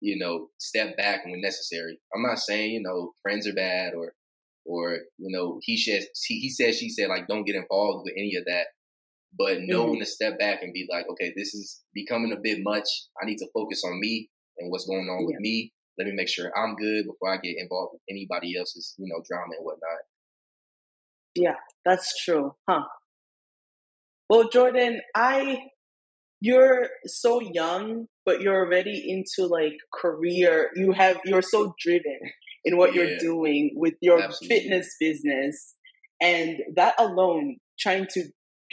you 0.00 0.18
know, 0.18 0.48
step 0.58 0.96
back 0.96 1.24
when 1.24 1.40
necessary. 1.40 1.98
I'm 2.14 2.22
not 2.22 2.38
saying 2.38 2.72
you 2.72 2.82
know 2.82 3.12
friends 3.22 3.48
are 3.48 3.54
bad 3.54 3.94
or 3.94 4.12
or 4.64 4.98
you 5.18 5.36
know 5.36 5.58
he 5.62 5.76
says 5.76 6.06
he, 6.26 6.38
he 6.38 6.50
said 6.50 6.74
she 6.74 6.88
said 6.88 7.08
like 7.08 7.26
don't 7.26 7.44
get 7.44 7.56
involved 7.56 8.04
with 8.04 8.14
any 8.16 8.36
of 8.36 8.44
that 8.46 8.66
but 9.36 9.58
knowing 9.60 9.94
mm-hmm. 9.94 10.00
to 10.00 10.06
step 10.06 10.38
back 10.38 10.62
and 10.62 10.72
be 10.72 10.86
like 10.90 11.04
okay 11.10 11.32
this 11.36 11.54
is 11.54 11.82
becoming 11.94 12.32
a 12.32 12.40
bit 12.42 12.58
much 12.62 12.86
i 13.22 13.26
need 13.26 13.38
to 13.38 13.48
focus 13.54 13.82
on 13.84 13.98
me 14.00 14.28
and 14.58 14.70
what's 14.70 14.86
going 14.86 15.08
on 15.08 15.20
yeah. 15.20 15.26
with 15.26 15.40
me 15.40 15.72
let 15.98 16.06
me 16.06 16.12
make 16.14 16.28
sure 16.28 16.52
i'm 16.56 16.74
good 16.76 17.04
before 17.06 17.32
i 17.32 17.36
get 17.36 17.56
involved 17.58 17.92
with 17.92 18.02
anybody 18.10 18.56
else's 18.58 18.94
you 18.98 19.06
know 19.08 19.22
drama 19.28 19.52
and 19.56 19.64
whatnot 19.64 19.98
yeah 21.34 21.56
that's 21.84 22.24
true 22.24 22.54
huh 22.68 22.82
well 24.28 24.48
jorden 24.48 24.98
i 25.14 25.58
you're 26.40 26.88
so 27.06 27.40
young 27.40 28.06
but 28.26 28.40
you're 28.40 28.56
already 28.56 29.04
into 29.10 29.48
like 29.48 29.76
career 29.92 30.70
you 30.76 30.92
have 30.92 31.18
you're 31.24 31.42
so 31.42 31.74
driven 31.80 32.18
in 32.64 32.76
what 32.76 32.94
yeah. 32.94 33.02
you're 33.02 33.18
doing 33.18 33.72
with 33.76 33.94
your 34.00 34.22
Absolutely. 34.22 34.60
fitness 34.60 34.96
business. 34.98 35.74
And 36.20 36.58
that 36.76 36.94
alone, 36.98 37.56
trying 37.78 38.06
to 38.12 38.24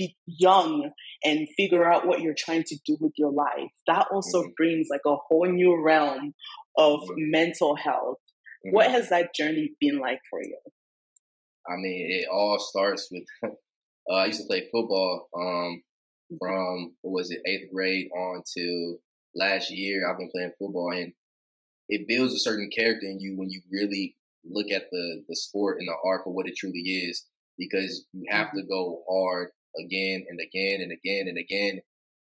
be 0.02 0.16
young 0.26 0.92
and 1.24 1.48
figure 1.58 1.90
out 1.92 2.08
what 2.08 2.22
you're 2.22 2.36
trying 2.38 2.64
to 2.64 2.78
do 2.86 2.98
with 3.00 3.14
your 3.18 3.32
life, 3.32 3.72
that 3.88 4.08
also 4.12 4.42
mm-hmm. 4.42 4.52
brings 4.58 4.88
like 4.90 5.02
a 5.06 5.16
whole 5.28 5.48
new 5.48 5.82
realm 5.84 6.34
of 6.78 7.02
mm-hmm. 7.02 7.32
mental 7.32 7.76
health. 7.76 8.18
Mm-hmm. 8.66 8.76
What 8.76 8.92
has 8.92 9.10
that 9.10 9.36
journey 9.36 9.72
been 9.80 10.00
like 10.00 10.20
for 10.30 10.42
you? 10.42 10.58
I 11.68 11.76
mean, 11.76 12.08
it 12.10 12.28
all 12.32 12.60
starts 12.60 13.08
with 13.12 13.24
uh, 13.44 14.14
I 14.14 14.26
used 14.28 14.42
to 14.42 14.48
play 14.48 14.68
football 14.72 15.28
um, 15.38 15.84
from 16.40 16.94
what 17.02 17.20
was 17.20 17.32
it 17.32 17.42
eighth 17.46 17.72
grade 17.74 18.08
on 18.18 18.42
to 18.58 18.98
last 19.36 19.70
year. 19.72 20.10
I've 20.10 20.18
been 20.18 20.32
playing 20.34 20.54
football, 20.58 20.92
and 20.92 21.14
it 21.88 22.08
builds 22.08 22.34
a 22.34 22.40
certain 22.40 22.70
character 22.76 23.06
in 23.06 23.20
you 23.20 23.38
when 23.38 23.50
you 23.50 23.62
really 23.72 24.16
look 24.50 24.72
at 24.72 24.90
the 24.92 25.24
the 25.30 25.36
sport 25.36 25.78
and 25.80 25.88
the 25.88 25.96
art 26.04 26.22
for 26.24 26.34
what 26.34 26.48
it 26.48 26.56
truly 26.58 26.80
is 26.80 27.26
because 27.60 28.06
you 28.14 28.26
have 28.30 28.48
mm-hmm. 28.48 28.58
to 28.58 28.64
go 28.64 29.04
hard 29.08 29.50
again 29.80 30.26
and 30.30 30.40
again 30.40 30.82
and 30.82 30.92
again 30.92 31.28
and 31.28 31.38
again 31.38 31.82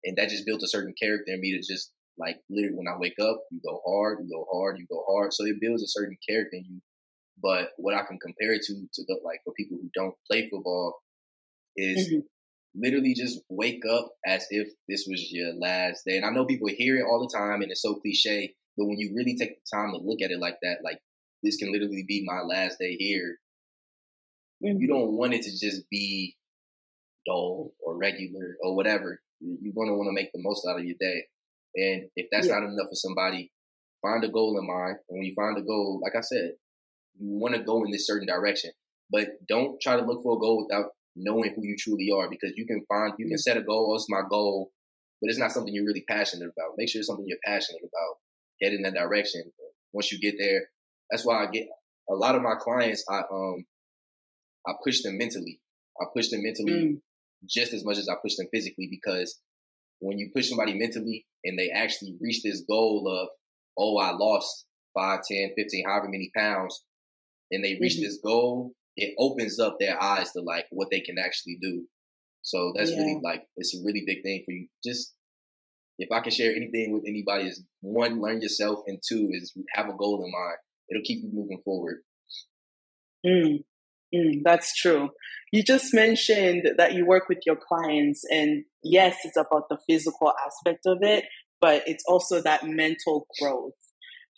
and 0.03 0.17
that 0.17 0.29
just 0.29 0.45
built 0.45 0.63
a 0.63 0.67
certain 0.67 0.93
character 1.01 1.33
in 1.33 1.41
me 1.41 1.51
to 1.51 1.59
just 1.59 1.91
like 2.17 2.37
literally 2.49 2.77
when 2.77 2.87
I 2.87 2.97
wake 2.97 3.19
up 3.19 3.41
you 3.51 3.59
go 3.65 3.81
hard 3.85 4.19
you 4.21 4.29
go 4.29 4.45
hard 4.51 4.77
you 4.79 4.85
go 4.89 5.03
hard 5.07 5.33
so 5.33 5.45
it 5.45 5.61
builds 5.61 5.83
a 5.83 5.87
certain 5.87 6.17
character 6.27 6.57
in 6.57 6.65
you 6.65 6.81
but 7.41 7.69
what 7.77 7.95
I 7.95 8.03
can 8.03 8.19
compare 8.19 8.53
it 8.53 8.61
to 8.63 8.73
to 8.73 9.03
the, 9.07 9.19
like 9.23 9.39
for 9.43 9.53
people 9.53 9.77
who 9.81 9.89
don't 9.93 10.15
play 10.29 10.49
football 10.49 10.95
is 11.75 12.07
mm-hmm. 12.07 12.19
literally 12.75 13.13
just 13.13 13.39
wake 13.49 13.83
up 13.89 14.11
as 14.25 14.45
if 14.51 14.67
this 14.87 15.05
was 15.09 15.31
your 15.31 15.53
last 15.55 16.03
day 16.05 16.17
and 16.17 16.25
I 16.25 16.29
know 16.29 16.45
people 16.45 16.67
hear 16.69 16.97
it 16.97 17.05
all 17.05 17.19
the 17.19 17.35
time 17.35 17.61
and 17.61 17.71
it's 17.71 17.81
so 17.81 17.95
cliche 17.95 18.53
but 18.77 18.85
when 18.85 18.99
you 18.99 19.13
really 19.15 19.35
take 19.35 19.55
the 19.55 19.77
time 19.77 19.91
to 19.91 19.97
look 19.97 20.21
at 20.21 20.31
it 20.31 20.39
like 20.39 20.57
that, 20.63 20.77
like 20.83 20.99
this 21.43 21.57
can 21.57 21.71
literally 21.71 22.05
be 22.07 22.25
my 22.25 22.41
last 22.41 22.79
day 22.79 22.95
here. 22.97 23.37
Mm-hmm. 24.63 24.79
You 24.79 24.87
don't 24.87 25.13
want 25.13 25.33
it 25.33 25.43
to 25.43 25.51
just 25.51 25.89
be 25.89 26.35
dull 27.25 27.71
or 27.83 27.97
regular 27.97 28.57
or 28.61 28.75
whatever. 28.75 29.21
You're 29.39 29.73
going 29.73 29.89
to 29.89 29.95
want 29.95 30.09
to 30.09 30.13
make 30.13 30.31
the 30.33 30.41
most 30.41 30.65
out 30.67 30.79
of 30.79 30.85
your 30.85 30.95
day. 30.99 31.23
And 31.75 32.09
if 32.15 32.27
that's 32.31 32.47
yeah. 32.47 32.55
not 32.55 32.63
enough 32.63 32.89
for 32.89 32.95
somebody, 32.95 33.51
find 34.01 34.23
a 34.23 34.29
goal 34.29 34.57
in 34.59 34.67
mind. 34.67 34.97
And 35.09 35.19
when 35.19 35.23
you 35.23 35.33
find 35.35 35.57
a 35.57 35.61
goal, 35.61 35.99
like 36.03 36.13
I 36.15 36.21
said, 36.21 36.51
you 37.19 37.37
want 37.39 37.55
to 37.55 37.63
go 37.63 37.83
in 37.83 37.91
this 37.91 38.07
certain 38.07 38.27
direction. 38.27 38.71
But 39.11 39.29
don't 39.47 39.81
try 39.81 39.95
to 39.95 40.05
look 40.05 40.23
for 40.23 40.37
a 40.37 40.39
goal 40.39 40.65
without 40.65 40.91
knowing 41.15 41.53
who 41.55 41.63
you 41.63 41.75
truly 41.77 42.09
are 42.15 42.29
because 42.29 42.53
you 42.55 42.65
can 42.65 42.81
find, 42.87 43.13
you 43.17 43.27
can 43.27 43.37
set 43.37 43.57
a 43.57 43.61
goal, 43.61 43.91
oh, 43.91 43.95
it's 43.95 44.07
my 44.09 44.21
goal, 44.29 44.71
but 45.21 45.29
it's 45.29 45.39
not 45.39 45.51
something 45.51 45.73
you're 45.73 45.85
really 45.85 46.05
passionate 46.07 46.45
about. 46.45 46.73
Make 46.77 46.89
sure 46.89 46.99
it's 46.99 47.07
something 47.07 47.25
you're 47.27 47.37
passionate 47.45 47.81
about 47.81 48.17
head 48.61 48.73
in 48.73 48.83
that 48.83 48.93
direction. 48.93 49.43
Once 49.91 50.11
you 50.11 50.19
get 50.19 50.35
there, 50.39 50.69
that's 51.09 51.25
why 51.25 51.43
I 51.43 51.47
get 51.51 51.67
a 52.09 52.13
lot 52.13 52.35
of 52.35 52.41
my 52.41 52.55
clients. 52.59 53.05
I 53.09 53.21
um 53.31 53.65
I 54.65 54.73
push 54.83 55.03
them 55.03 55.17
mentally. 55.17 55.59
I 56.01 56.05
push 56.15 56.29
them 56.29 56.41
mentally 56.43 56.85
mm. 56.85 57.01
Just 57.47 57.73
as 57.73 57.83
much 57.85 57.97
as 57.97 58.09
I 58.09 58.15
push 58.21 58.35
them 58.35 58.47
physically 58.53 58.87
because 58.89 59.39
when 59.99 60.17
you 60.17 60.31
push 60.35 60.49
somebody 60.49 60.73
mentally 60.73 61.25
and 61.43 61.57
they 61.57 61.69
actually 61.69 62.15
reach 62.21 62.43
this 62.43 62.63
goal 62.67 63.07
of 63.07 63.29
oh 63.77 63.97
I 63.97 64.11
lost 64.11 64.65
5, 64.93 65.19
10, 65.27 65.53
15, 65.57 65.85
however 65.85 66.07
many 66.07 66.31
pounds, 66.35 66.83
and 67.51 67.63
they 67.63 67.77
reach 67.81 67.95
mm-hmm. 67.95 68.03
this 68.03 68.19
goal, 68.23 68.73
it 68.95 69.15
opens 69.17 69.59
up 69.59 69.77
their 69.79 70.01
eyes 70.01 70.31
to 70.31 70.41
like 70.41 70.65
what 70.71 70.89
they 70.91 70.99
can 70.99 71.17
actually 71.17 71.57
do. 71.61 71.85
So 72.41 72.73
that's 72.75 72.91
yeah. 72.91 72.97
really 72.97 73.19
like 73.23 73.43
it's 73.55 73.75
a 73.75 73.83
really 73.83 74.03
big 74.05 74.21
thing 74.23 74.43
for 74.45 74.51
you. 74.51 74.67
Just 74.83 75.13
if 75.97 76.11
I 76.11 76.19
can 76.19 76.31
share 76.31 76.51
anything 76.51 76.91
with 76.93 77.03
anybody 77.07 77.47
is 77.47 77.63
one, 77.81 78.21
learn 78.21 78.41
yourself, 78.41 78.79
and 78.87 78.99
two 79.07 79.29
is 79.31 79.53
have 79.73 79.87
a 79.87 79.93
goal 79.97 80.23
in 80.23 80.31
mind. 80.31 80.57
It'll 80.89 81.05
keep 81.05 81.23
you 81.23 81.29
moving 81.33 81.61
forward. 81.63 82.01
Mm, 83.25 83.63
mm, 84.13 84.41
that's 84.43 84.75
true. 84.75 85.09
You 85.51 85.63
just 85.63 85.93
mentioned 85.93 86.67
that 86.77 86.93
you 86.93 87.05
work 87.05 87.29
with 87.29 87.39
your 87.45 87.55
clients, 87.55 88.23
and 88.29 88.63
yes, 88.83 89.17
it's 89.23 89.37
about 89.37 89.69
the 89.69 89.77
physical 89.87 90.33
aspect 90.45 90.85
of 90.85 90.97
it, 91.01 91.25
but 91.61 91.83
it's 91.85 92.03
also 92.07 92.41
that 92.41 92.65
mental 92.65 93.27
growth. 93.39 93.73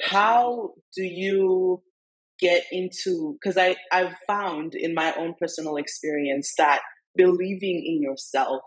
How 0.02 0.72
do 0.96 1.04
you 1.04 1.82
get 2.40 2.66
into? 2.72 3.38
Because 3.42 3.58
I 3.58 3.78
I've 3.92 4.16
found 4.28 4.76
in 4.76 4.94
my 4.94 5.14
own 5.16 5.36
personal 5.40 5.78
experience 5.78 6.54
that 6.58 6.82
believing 7.16 7.84
in 7.86 8.02
yourself 8.02 8.62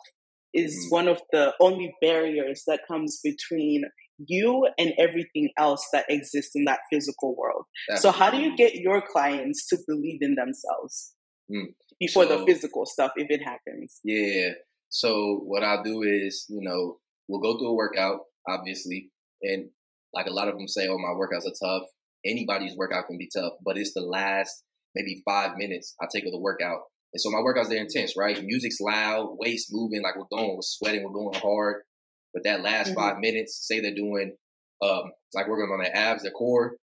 is 0.55 0.75
mm-hmm. 0.75 0.95
one 0.95 1.09
of 1.09 1.21
the 1.33 1.53
only 1.61 1.95
barriers 2.01 2.63
that 2.67 2.81
comes 2.89 3.21
between 3.23 3.85
you 4.19 4.69
and 4.79 4.93
everything 4.99 5.51
else 5.59 5.87
that 5.93 6.07
exists 6.09 6.53
in 6.55 6.65
that 6.65 6.81
physical 6.93 7.37
world. 7.37 7.65
Absolutely. 7.91 8.19
So, 8.19 8.25
how 8.25 8.31
do 8.31 8.39
you 8.39 8.57
get 8.57 8.75
your 8.75 9.03
clients 9.03 9.67
to 9.69 9.79
believe 9.87 10.19
in 10.21 10.35
themselves 10.35 11.15
mm. 11.51 11.67
before 12.01 12.27
so, 12.27 12.39
the 12.39 12.47
physical 12.47 12.87
stuff, 12.87 13.13
if 13.17 13.29
it 13.31 13.43
happens? 13.43 14.01
Yeah. 14.05 14.51
So, 14.89 15.41
what 15.45 15.63
I'll 15.63 15.83
do 15.83 16.03
is, 16.03 16.47
you 16.49 16.61
know, 16.63 16.99
we'll 17.29 17.41
go 17.41 17.59
through 17.59 17.69
a 17.69 17.75
workout, 17.75 18.21
obviously, 18.49 19.11
and 19.43 19.71
Like 20.13 20.27
a 20.27 20.33
lot 20.33 20.49
of 20.49 20.55
them 20.55 20.69
say, 20.69 20.89
oh, 20.89 20.99
my 20.99 21.15
workouts 21.15 21.47
are 21.47 21.55
tough. 21.63 21.89
Anybody's 22.25 22.77
workout 22.77 23.07
can 23.07 23.19
be 23.19 23.29
tough, 23.35 23.53
but 23.65 23.77
it's 23.79 23.95
the 23.95 24.01
last 24.01 24.65
maybe 24.95 25.23
five 25.25 25.57
minutes 25.57 25.95
I 26.01 26.07
take 26.13 26.25
of 26.25 26.33
the 26.33 26.41
workout. 26.41 26.81
And 27.13 27.21
so 27.21 27.31
my 27.31 27.39
workouts, 27.39 27.69
they're 27.69 27.81
intense, 27.81 28.15
right? 28.19 28.43
Music's 28.43 28.81
loud, 28.81 29.37
weights 29.39 29.69
moving, 29.71 30.03
like 30.03 30.17
we're 30.17 30.37
going, 30.37 30.57
we're 30.57 30.63
sweating, 30.63 31.05
we're 31.05 31.13
going 31.13 31.39
hard. 31.39 31.83
But 32.35 32.45
that 32.45 32.63
last 32.63 32.89
mm-hmm. 32.89 32.99
five 33.01 33.19
minutes, 33.19 33.67
say 33.67 33.81
they're 33.81 33.95
doing, 33.95 34.37
um, 34.83 35.13
like 35.35 35.49
working 35.49 35.73
on 35.73 35.83
their 35.83 35.97
abs, 35.97 36.23
their 36.23 36.33
core, 36.33 36.77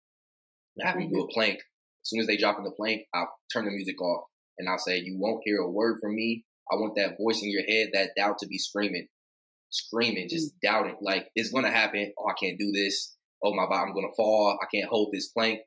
I 0.83 0.87
have 0.87 0.97
mm-hmm. 0.97 1.15
do 1.15 1.23
a 1.23 1.29
plank. 1.29 1.57
As 1.57 2.11
soon 2.11 2.21
as 2.21 2.27
they 2.27 2.37
drop 2.37 2.59
in 2.59 2.65
the 2.65 2.71
plank, 2.71 3.03
I'll 3.15 3.31
turn 3.53 3.65
the 3.65 3.71
music 3.71 4.01
off 4.03 4.25
and 4.59 4.69
I'll 4.69 4.79
say, 4.79 4.99
you 4.99 5.17
won't 5.19 5.43
hear 5.45 5.59
a 5.59 5.71
word 5.71 5.99
from 6.01 6.15
me. 6.15 6.45
I 6.71 6.77
want 6.77 6.97
that 6.97 7.17
voice 7.21 7.43
in 7.43 7.51
your 7.51 7.63
head, 7.63 7.91
that 7.93 8.11
doubt 8.17 8.39
to 8.39 8.47
be 8.47 8.59
screaming, 8.59 9.07
screaming, 9.71 10.29
just 10.29 10.51
mm-hmm. 10.51 10.67
doubting, 10.67 10.97
like 11.03 11.29
it's 11.35 11.51
going 11.51 11.65
to 11.65 11.71
happen. 11.71 12.13
Oh, 12.19 12.29
I 12.29 12.35
can't 12.41 12.59
do 12.59 12.73
this. 12.73 13.17
Oh, 13.43 13.55
my 13.55 13.67
body, 13.67 13.89
I'm 13.89 13.95
going 13.95 14.09
to 14.09 14.17
fall. 14.17 14.59
I 14.61 14.67
can't 14.75 14.89
hold 14.89 15.11
this 15.13 15.29
plank. 15.29 15.61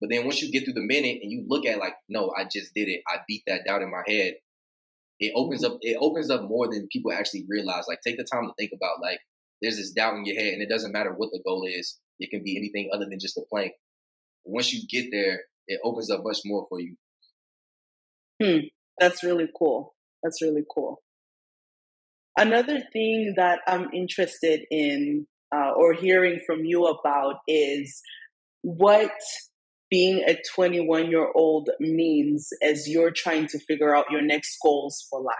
But 0.00 0.10
then 0.10 0.24
once 0.24 0.42
you 0.42 0.52
get 0.52 0.64
through 0.64 0.74
the 0.74 0.80
minute 0.86 1.18
and 1.22 1.32
you 1.32 1.44
look 1.48 1.66
at 1.66 1.78
like, 1.78 1.94
no, 2.08 2.32
I 2.36 2.44
just 2.44 2.72
did 2.74 2.88
it. 2.88 3.00
I 3.08 3.16
beat 3.26 3.42
that 3.46 3.62
doubt 3.66 3.82
in 3.82 3.90
my 3.90 4.02
head. 4.06 4.34
It 5.20 5.32
opens 5.34 5.64
up. 5.64 5.78
It 5.80 5.98
opens 6.00 6.30
up 6.30 6.42
more 6.42 6.68
than 6.68 6.88
people 6.92 7.12
actually 7.12 7.44
realize. 7.48 7.84
Like, 7.88 8.00
take 8.02 8.16
the 8.16 8.24
time 8.24 8.46
to 8.46 8.54
think 8.58 8.70
about 8.74 9.00
like, 9.02 9.18
there's 9.60 9.76
this 9.76 9.92
doubt 9.92 10.14
in 10.14 10.24
your 10.24 10.40
head, 10.40 10.52
and 10.52 10.62
it 10.62 10.68
doesn't 10.68 10.92
matter 10.92 11.12
what 11.12 11.30
the 11.32 11.42
goal 11.44 11.64
is. 11.66 11.98
It 12.20 12.30
can 12.30 12.42
be 12.42 12.56
anything 12.56 12.90
other 12.92 13.06
than 13.08 13.18
just 13.20 13.36
a 13.36 13.42
plank. 13.48 13.72
Once 14.44 14.72
you 14.72 14.86
get 14.88 15.10
there, 15.10 15.40
it 15.66 15.80
opens 15.84 16.10
up 16.10 16.20
much 16.24 16.38
more 16.44 16.66
for 16.68 16.80
you. 16.80 16.96
Hmm. 18.42 18.66
That's 18.98 19.22
really 19.22 19.48
cool. 19.56 19.94
That's 20.22 20.42
really 20.42 20.64
cool. 20.74 21.02
Another 22.36 22.80
thing 22.92 23.34
that 23.36 23.60
I'm 23.66 23.88
interested 23.92 24.60
in 24.70 25.26
uh, 25.54 25.72
or 25.76 25.92
hearing 25.92 26.40
from 26.46 26.64
you 26.64 26.86
about 26.86 27.36
is 27.48 28.00
what 28.62 29.10
being 29.90 30.22
a 30.26 30.38
21 30.54 31.10
year 31.10 31.28
old 31.34 31.70
means 31.80 32.50
as 32.62 32.88
you're 32.88 33.10
trying 33.10 33.46
to 33.48 33.58
figure 33.58 33.94
out 33.94 34.10
your 34.10 34.22
next 34.22 34.56
goals 34.62 35.06
for 35.10 35.20
life. 35.20 35.34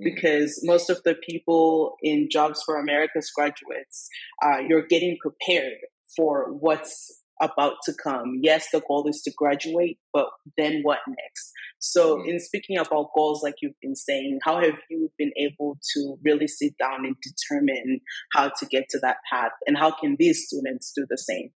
Mm-hmm. 0.00 0.04
Because 0.04 0.60
most 0.64 0.90
of 0.90 1.02
the 1.04 1.14
people 1.14 1.96
in 2.02 2.28
Jobs 2.30 2.62
for 2.64 2.78
America's 2.78 3.30
graduates, 3.34 4.08
uh, 4.42 4.58
you're 4.66 4.86
getting 4.86 5.16
prepared 5.20 5.78
for 6.16 6.52
what's 6.52 7.22
about 7.40 7.74
to 7.84 7.92
come. 8.02 8.40
Yes, 8.42 8.68
the 8.72 8.82
goal 8.86 9.06
is 9.08 9.22
to 9.22 9.32
graduate, 9.36 9.98
but 10.12 10.26
then 10.56 10.80
what 10.82 10.98
next? 11.06 11.52
So, 11.78 12.16
mm-hmm. 12.16 12.30
in 12.30 12.40
speaking 12.40 12.78
about 12.78 13.10
goals, 13.14 13.42
like 13.42 13.54
you've 13.62 13.78
been 13.80 13.94
saying, 13.94 14.40
how 14.42 14.60
have 14.60 14.78
you 14.90 15.10
been 15.16 15.32
able 15.36 15.78
to 15.94 16.16
really 16.24 16.48
sit 16.48 16.72
down 16.78 17.04
and 17.04 17.14
determine 17.22 18.00
how 18.32 18.48
to 18.48 18.66
get 18.66 18.88
to 18.90 18.98
that 19.02 19.18
path? 19.30 19.52
And 19.66 19.76
how 19.76 19.92
can 19.92 20.16
these 20.18 20.46
students 20.46 20.92
do 20.96 21.06
the 21.08 21.18
same? 21.18 21.50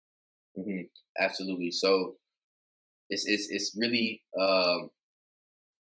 Mm-hmm. 0.59 0.83
Absolutely. 1.19 1.71
So 1.71 2.17
it's 3.09 3.27
it's 3.27 3.49
it's 3.51 3.77
really 3.79 4.23
um, 4.39 4.91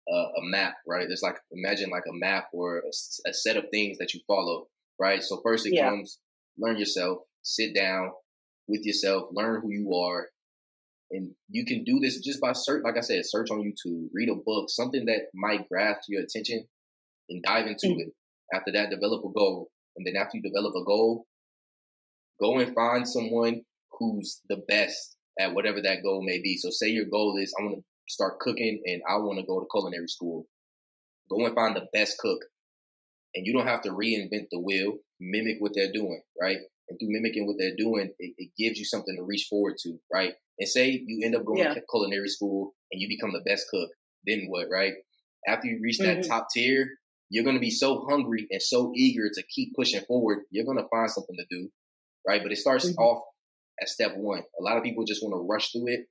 a, 0.08 0.14
a, 0.14 0.44
map, 0.44 0.76
right? 0.88 1.08
It's 1.10 1.22
like 1.22 1.38
imagine 1.52 1.90
like 1.90 2.04
a 2.10 2.14
map 2.14 2.48
or 2.54 2.80
a, 2.80 3.30
a, 3.30 3.34
set 3.34 3.58
of 3.58 3.66
things 3.72 3.98
that 4.00 4.14
you 4.14 4.22
follow, 4.28 4.68
right? 5.00 5.24
So 5.24 5.42
first 5.44 5.66
it 5.66 5.74
yeah. 5.74 5.90
comes 5.90 6.20
learn 6.60 6.78
yourself, 6.78 7.20
sit 7.42 7.74
down 7.74 8.12
with 8.68 8.86
yourself, 8.86 9.30
learn 9.32 9.62
who 9.62 9.72
you 9.72 9.94
are, 9.96 10.28
and 11.12 11.32
you 11.50 11.66
can 11.66 11.84
do 11.84 12.00
this 12.00 12.20
just 12.20 12.42
by 12.42 12.54
search. 12.54 12.84
Like 12.84 12.98
I 12.98 13.02
said, 13.02 13.26
search 13.26 13.50
on 13.50 13.60
YouTube, 13.60 14.08
read 14.14 14.30
a 14.30 14.36
book, 14.36 14.70
something 14.70 15.06
that 15.06 15.28
might 15.34 15.68
grasp 15.70 16.02
your 16.08 16.22
attention, 16.22 16.66
and 17.30 17.44
dive 17.44 17.68
into 17.68 17.88
mm-hmm. 17.88 18.02
it. 18.02 18.14
After 18.54 18.72
that, 18.74 18.90
develop 18.90 19.24
a 19.24 19.32
goal, 19.32 19.70
and 19.96 20.06
then 20.06 20.16
after 20.16 20.38
you 20.38 20.44
develop 20.44 20.74
a 20.76 20.84
goal, 20.84 21.26
go 22.40 22.60
and 22.60 22.74
find 22.74 23.08
someone 23.08 23.62
who's 24.00 24.42
the 24.50 24.64
best 24.68 25.18
at 25.40 25.54
whatever 25.54 25.82
that 25.82 26.04
goal 26.04 26.24
may 26.26 26.42
be. 26.42 26.58
So 26.58 26.70
say 26.70 26.90
your 26.90 27.06
goal 27.06 27.38
is 27.38 27.54
I 27.58 27.64
want 27.64 27.78
to 27.78 27.84
start 28.08 28.40
cooking 28.40 28.82
and 28.86 29.02
I 29.08 29.18
want 29.18 29.40
to 29.40 29.46
go 29.46 29.60
to 29.60 29.68
culinary 29.72 30.08
school. 30.08 30.46
Go 31.30 31.46
and 31.46 31.56
find 31.56 31.76
the 31.76 31.88
best 31.94 32.18
cook. 32.18 32.40
And 33.36 33.46
you 33.46 33.54
don't 33.54 33.68
have 33.68 33.84
to 33.84 33.92
reinvent 33.92 34.48
the 34.52 34.60
wheel, 34.60 34.98
mimic 35.20 35.58
what 35.60 35.74
they're 35.76 35.92
doing, 35.92 36.22
right? 36.42 36.58
And 36.90 37.00
through 37.00 37.12
mimicking 37.12 37.46
what 37.46 37.58
they're 37.60 37.76
doing, 37.78 38.12
it, 38.18 38.34
it 38.38 38.50
gives 38.58 38.80
you 38.80 38.86
something 38.86 39.16
to 39.16 39.24
reach 39.24 39.46
forward 39.48 39.76
to, 39.84 40.00
right? 40.12 40.34
And 40.58 40.68
say 40.68 41.04
you 41.06 41.24
end 41.24 41.36
up 41.36 41.46
going 41.46 41.60
yeah. 41.60 41.76
to 41.76 41.82
culinary 41.90 42.30
school 42.30 42.74
and 42.92 43.00
you 43.00 43.08
become 43.08 43.32
the 43.32 43.48
best 43.48 43.68
cook, 43.70 43.90
then 44.26 44.46
what, 44.48 44.68
right? 44.72 44.94
After 45.48 45.68
you 45.68 45.80
reach 45.82 46.00
that 46.00 46.20
mm-hmm. 46.20 46.30
top 46.30 46.48
tier, 46.52 46.88
you're 47.30 47.44
going 47.44 47.56
to 47.56 47.62
be 47.62 47.70
so 47.70 48.06
hungry 48.10 48.48
and 48.50 48.62
so 48.62 48.92
eager 48.96 49.30
to 49.32 49.44
keep 49.54 49.76
pushing 49.76 50.02
forward. 50.08 50.40
You're 50.50 50.66
going 50.66 50.78
to 50.78 50.90
find 50.90 51.10
something 51.10 51.38
to 51.38 51.46
do, 51.50 51.70
right? 52.28 52.42
But 52.42 52.52
it 52.52 52.58
starts 52.58 52.90
mm-hmm. 52.90 53.00
off 53.00 53.24
at 53.82 53.90
step 53.90 54.12
one. 54.16 54.42
A 54.60 54.64
lot 54.64 54.78
of 54.78 54.84
people 54.84 55.06
just 55.06 55.24
want 55.24 55.34
to 55.34 55.48
rush 55.48 55.72
through 55.72 55.88
it. 55.88 56.02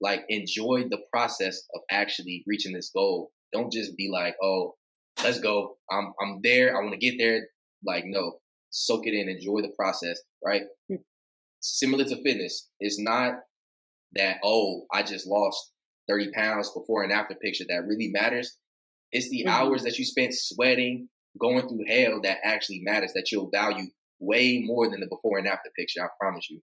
Like 0.00 0.24
enjoy 0.28 0.84
the 0.90 1.00
process 1.12 1.62
of 1.74 1.82
actually 1.90 2.42
reaching 2.46 2.72
this 2.72 2.90
goal. 2.94 3.30
Don't 3.52 3.72
just 3.72 3.96
be 3.96 4.10
like, 4.12 4.34
oh, 4.42 4.74
let's 5.22 5.40
go. 5.40 5.76
I'm 5.90 6.12
I'm 6.20 6.40
there. 6.42 6.76
I 6.76 6.80
want 6.80 6.92
to 6.92 6.98
get 6.98 7.16
there. 7.18 7.48
Like, 7.84 8.04
no. 8.06 8.38
Soak 8.70 9.06
it 9.06 9.14
in, 9.14 9.28
enjoy 9.28 9.60
the 9.60 9.74
process, 9.76 10.18
right? 10.44 10.62
Hmm. 10.88 10.96
Similar 11.60 12.04
to 12.04 12.22
fitness. 12.22 12.68
It's 12.80 12.98
not 12.98 13.34
that, 14.14 14.38
oh, 14.42 14.86
I 14.92 15.02
just 15.02 15.26
lost 15.26 15.72
30 16.08 16.32
pounds 16.32 16.70
before 16.70 17.02
and 17.02 17.12
after 17.12 17.34
picture 17.34 17.64
that 17.68 17.84
really 17.86 18.08
matters. 18.08 18.56
It's 19.12 19.28
the 19.28 19.44
mm-hmm. 19.46 19.48
hours 19.50 19.82
that 19.82 19.98
you 19.98 20.04
spent 20.04 20.32
sweating, 20.34 21.08
going 21.38 21.68
through 21.68 21.84
hell 21.86 22.20
that 22.22 22.38
actually 22.44 22.80
matters, 22.82 23.12
that 23.14 23.30
you'll 23.30 23.50
value 23.50 23.86
way 24.20 24.62
more 24.64 24.88
than 24.88 25.00
the 25.00 25.06
before 25.06 25.38
and 25.38 25.46
after 25.46 25.70
picture. 25.76 26.02
I 26.02 26.08
promise 26.18 26.48
you. 26.48 26.60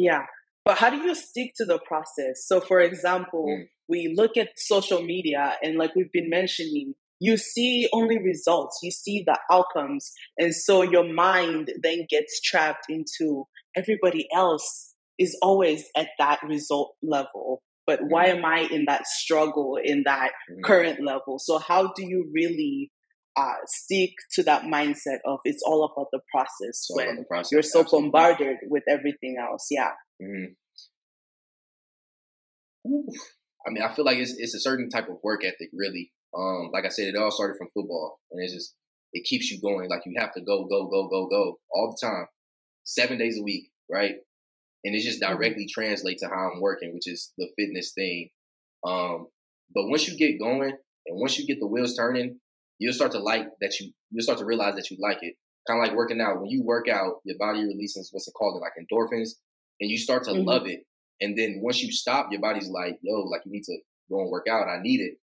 Yeah. 0.00 0.22
But 0.64 0.78
how 0.78 0.90
do 0.90 0.96
you 0.96 1.14
stick 1.14 1.52
to 1.56 1.64
the 1.64 1.78
process? 1.86 2.46
So, 2.46 2.60
for 2.60 2.80
example, 2.80 3.46
mm. 3.48 3.64
we 3.88 4.12
look 4.16 4.36
at 4.36 4.48
social 4.56 5.02
media, 5.02 5.56
and 5.62 5.76
like 5.76 5.94
we've 5.94 6.12
been 6.12 6.30
mentioning, 6.30 6.94
you 7.18 7.36
see 7.36 7.88
only 7.92 8.18
results, 8.18 8.78
you 8.82 8.90
see 8.90 9.22
the 9.26 9.38
outcomes. 9.50 10.12
And 10.38 10.54
so 10.54 10.82
your 10.82 11.12
mind 11.12 11.70
then 11.82 12.06
gets 12.08 12.40
trapped 12.40 12.86
into 12.88 13.44
everybody 13.76 14.26
else 14.34 14.94
is 15.18 15.36
always 15.42 15.84
at 15.96 16.08
that 16.18 16.40
result 16.42 16.94
level. 17.02 17.62
But 17.86 18.00
why 18.08 18.28
mm. 18.28 18.36
am 18.36 18.44
I 18.44 18.60
in 18.70 18.84
that 18.86 19.06
struggle, 19.06 19.78
in 19.82 20.04
that 20.04 20.30
mm. 20.50 20.62
current 20.64 21.04
level? 21.04 21.38
So, 21.38 21.58
how 21.58 21.92
do 21.94 22.04
you 22.04 22.30
really 22.34 22.90
uh, 23.40 23.54
stick 23.66 24.10
to 24.32 24.42
that 24.42 24.64
mindset 24.64 25.18
of 25.24 25.40
it's 25.44 25.62
all 25.64 25.84
about 25.84 26.08
the 26.12 26.20
process 26.30 26.86
when 26.90 27.16
the 27.16 27.24
process. 27.24 27.52
you're 27.52 27.62
so 27.62 27.80
Absolutely. 27.80 28.10
bombarded 28.10 28.56
with 28.68 28.82
everything 28.88 29.36
else. 29.40 29.66
Yeah. 29.70 29.92
Mm-hmm. 30.22 30.52
I 33.66 33.70
mean, 33.70 33.82
I 33.82 33.92
feel 33.94 34.04
like 34.04 34.18
it's 34.18 34.34
it's 34.36 34.54
a 34.54 34.60
certain 34.60 34.88
type 34.88 35.08
of 35.08 35.18
work 35.22 35.44
ethic, 35.44 35.70
really. 35.72 36.12
Um, 36.36 36.70
like 36.72 36.84
I 36.84 36.88
said, 36.88 37.08
it 37.08 37.16
all 37.16 37.30
started 37.30 37.56
from 37.58 37.68
football, 37.74 38.20
and 38.30 38.42
it's 38.42 38.54
just 38.54 38.74
it 39.12 39.24
keeps 39.24 39.50
you 39.50 39.60
going. 39.60 39.88
Like 39.88 40.02
you 40.06 40.14
have 40.18 40.32
to 40.34 40.40
go, 40.40 40.64
go, 40.64 40.88
go, 40.88 41.08
go, 41.08 41.28
go 41.28 41.58
all 41.70 41.90
the 41.90 42.06
time, 42.06 42.26
seven 42.84 43.18
days 43.18 43.38
a 43.38 43.42
week, 43.42 43.70
right? 43.90 44.14
And 44.84 44.94
it 44.94 45.00
just 45.00 45.20
mm-hmm. 45.20 45.34
directly 45.34 45.66
translates 45.70 46.22
to 46.22 46.28
how 46.28 46.50
I'm 46.54 46.60
working, 46.60 46.94
which 46.94 47.08
is 47.08 47.32
the 47.36 47.48
fitness 47.58 47.92
thing. 47.94 48.30
Um, 48.86 49.26
but 49.74 49.88
once 49.88 50.08
you 50.08 50.16
get 50.16 50.40
going, 50.40 50.72
and 51.06 51.20
once 51.20 51.38
you 51.38 51.46
get 51.46 51.60
the 51.60 51.66
wheels 51.66 51.96
turning, 51.96 52.38
you'll 52.80 52.94
start 52.94 53.12
to 53.12 53.20
like 53.20 53.46
that 53.60 53.78
you 53.78 53.92
you'll 54.10 54.24
start 54.24 54.38
to 54.38 54.44
realize 54.44 54.74
that 54.74 54.90
you 54.90 54.96
like 55.00 55.18
it. 55.22 55.34
Kind 55.68 55.80
of 55.80 55.86
like 55.86 55.96
working 55.96 56.20
out. 56.20 56.40
When 56.40 56.50
you 56.50 56.64
work 56.64 56.88
out, 56.88 57.20
your 57.24 57.36
body 57.38 57.62
releases 57.62 58.08
what's 58.10 58.26
it 58.26 58.32
called, 58.32 58.60
like 58.60 58.72
endorphins, 58.80 59.34
and 59.80 59.90
you 59.90 59.98
start 59.98 60.24
to 60.24 60.32
mm-hmm. 60.32 60.48
love 60.48 60.66
it. 60.66 60.80
And 61.20 61.38
then 61.38 61.60
once 61.62 61.82
you 61.82 61.92
stop, 61.92 62.28
your 62.32 62.40
body's 62.40 62.68
like, 62.68 62.98
yo, 63.02 63.20
like 63.20 63.42
you 63.44 63.52
need 63.52 63.64
to 63.64 63.78
go 64.10 64.22
and 64.22 64.30
work 64.30 64.46
out. 64.50 64.66
I 64.66 64.80
need 64.82 65.00
it. 65.00 65.18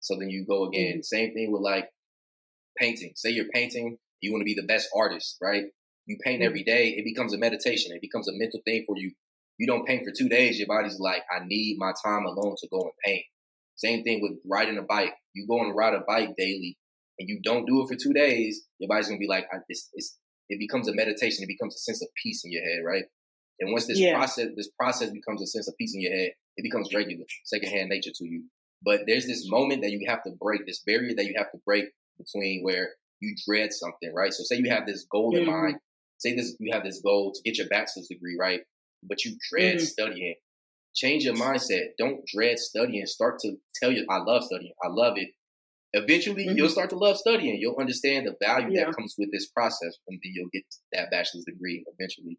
So 0.00 0.14
then 0.16 0.28
you 0.28 0.44
go 0.46 0.68
again. 0.68 0.98
Mm-hmm. 0.98 1.02
Same 1.02 1.32
thing 1.32 1.50
with 1.50 1.62
like 1.62 1.88
painting. 2.76 3.12
Say 3.16 3.30
you're 3.30 3.48
painting, 3.52 3.96
you 4.20 4.30
want 4.30 4.42
to 4.42 4.44
be 4.44 4.54
the 4.54 4.66
best 4.66 4.88
artist, 4.94 5.38
right? 5.42 5.64
You 6.06 6.18
paint 6.22 6.40
mm-hmm. 6.40 6.48
every 6.48 6.62
day, 6.62 6.88
it 6.90 7.04
becomes 7.04 7.32
a 7.34 7.38
meditation. 7.38 7.92
It 7.94 8.02
becomes 8.02 8.28
a 8.28 8.32
mental 8.34 8.60
thing 8.64 8.84
for 8.86 8.96
you. 8.96 9.12
You 9.58 9.66
don't 9.66 9.86
paint 9.86 10.04
for 10.04 10.12
two 10.16 10.28
days, 10.28 10.58
your 10.58 10.68
body's 10.68 11.00
like, 11.00 11.22
I 11.34 11.44
need 11.44 11.78
my 11.78 11.92
time 12.04 12.24
alone 12.26 12.54
to 12.58 12.68
go 12.70 12.80
and 12.80 12.92
paint. 13.04 13.24
Same 13.74 14.04
thing 14.04 14.20
with 14.22 14.38
riding 14.48 14.78
a 14.78 14.82
bike. 14.82 15.14
You 15.34 15.46
go 15.48 15.60
and 15.60 15.74
ride 15.74 15.94
a 15.94 16.02
bike 16.06 16.34
daily, 16.36 16.77
and 17.18 17.28
you 17.28 17.40
don't 17.42 17.66
do 17.66 17.82
it 17.82 17.88
for 17.88 17.96
two 17.96 18.12
days, 18.12 18.62
your 18.78 18.88
body's 18.88 19.08
gonna 19.08 19.18
be 19.18 19.28
like, 19.28 19.46
it's, 19.68 19.88
it's, 19.94 20.16
it 20.48 20.58
becomes 20.58 20.88
a 20.88 20.94
meditation. 20.94 21.44
It 21.44 21.48
becomes 21.48 21.74
a 21.74 21.78
sense 21.78 22.02
of 22.02 22.08
peace 22.22 22.42
in 22.44 22.52
your 22.52 22.62
head, 22.62 22.80
right? 22.84 23.04
And 23.60 23.72
once 23.72 23.86
this 23.86 23.98
yeah. 23.98 24.14
process, 24.14 24.48
this 24.56 24.70
process 24.78 25.10
becomes 25.10 25.42
a 25.42 25.46
sense 25.46 25.68
of 25.68 25.76
peace 25.76 25.94
in 25.94 26.00
your 26.00 26.12
head, 26.12 26.30
it 26.56 26.62
becomes 26.62 26.94
regular, 26.94 27.24
secondhand 27.44 27.88
nature 27.88 28.10
to 28.14 28.24
you. 28.24 28.44
But 28.82 29.00
there's 29.06 29.26
this 29.26 29.50
moment 29.50 29.82
that 29.82 29.90
you 29.90 30.06
have 30.08 30.22
to 30.24 30.30
break, 30.40 30.64
this 30.66 30.82
barrier 30.86 31.14
that 31.16 31.26
you 31.26 31.34
have 31.36 31.50
to 31.50 31.58
break 31.66 31.86
between 32.16 32.62
where 32.62 32.90
you 33.20 33.34
dread 33.46 33.72
something, 33.72 34.12
right? 34.14 34.32
So 34.32 34.44
say 34.44 34.56
you 34.56 34.70
have 34.70 34.86
this 34.86 35.06
goal 35.10 35.32
mm-hmm. 35.32 35.42
in 35.42 35.50
mind. 35.50 35.76
Say 36.18 36.34
this, 36.34 36.56
you 36.58 36.72
have 36.72 36.84
this 36.84 37.00
goal 37.00 37.32
to 37.32 37.40
get 37.44 37.58
your 37.58 37.68
bachelor's 37.68 38.08
degree, 38.08 38.36
right? 38.38 38.60
But 39.02 39.24
you 39.24 39.36
dread 39.50 39.76
mm-hmm. 39.76 39.84
studying. 39.84 40.34
Change 40.94 41.24
your 41.24 41.34
mindset. 41.34 41.90
Don't 41.98 42.20
dread 42.32 42.58
studying. 42.58 43.06
Start 43.06 43.38
to 43.40 43.56
tell 43.80 43.92
you, 43.92 44.04
I 44.08 44.18
love 44.18 44.44
studying. 44.44 44.72
I 44.82 44.88
love 44.88 45.14
it. 45.16 45.28
Eventually, 45.92 46.46
mm-hmm. 46.46 46.56
you'll 46.56 46.68
start 46.68 46.90
to 46.90 46.96
love 46.96 47.16
studying. 47.16 47.56
You'll 47.58 47.78
understand 47.78 48.26
the 48.26 48.34
value 48.44 48.68
yeah. 48.72 48.84
that 48.84 48.94
comes 48.94 49.14
with 49.18 49.30
this 49.32 49.48
process, 49.48 49.96
and 50.06 50.20
then 50.22 50.32
you'll 50.34 50.50
get 50.52 50.64
that 50.92 51.10
bachelor's 51.10 51.44
degree 51.44 51.84
eventually. 51.98 52.38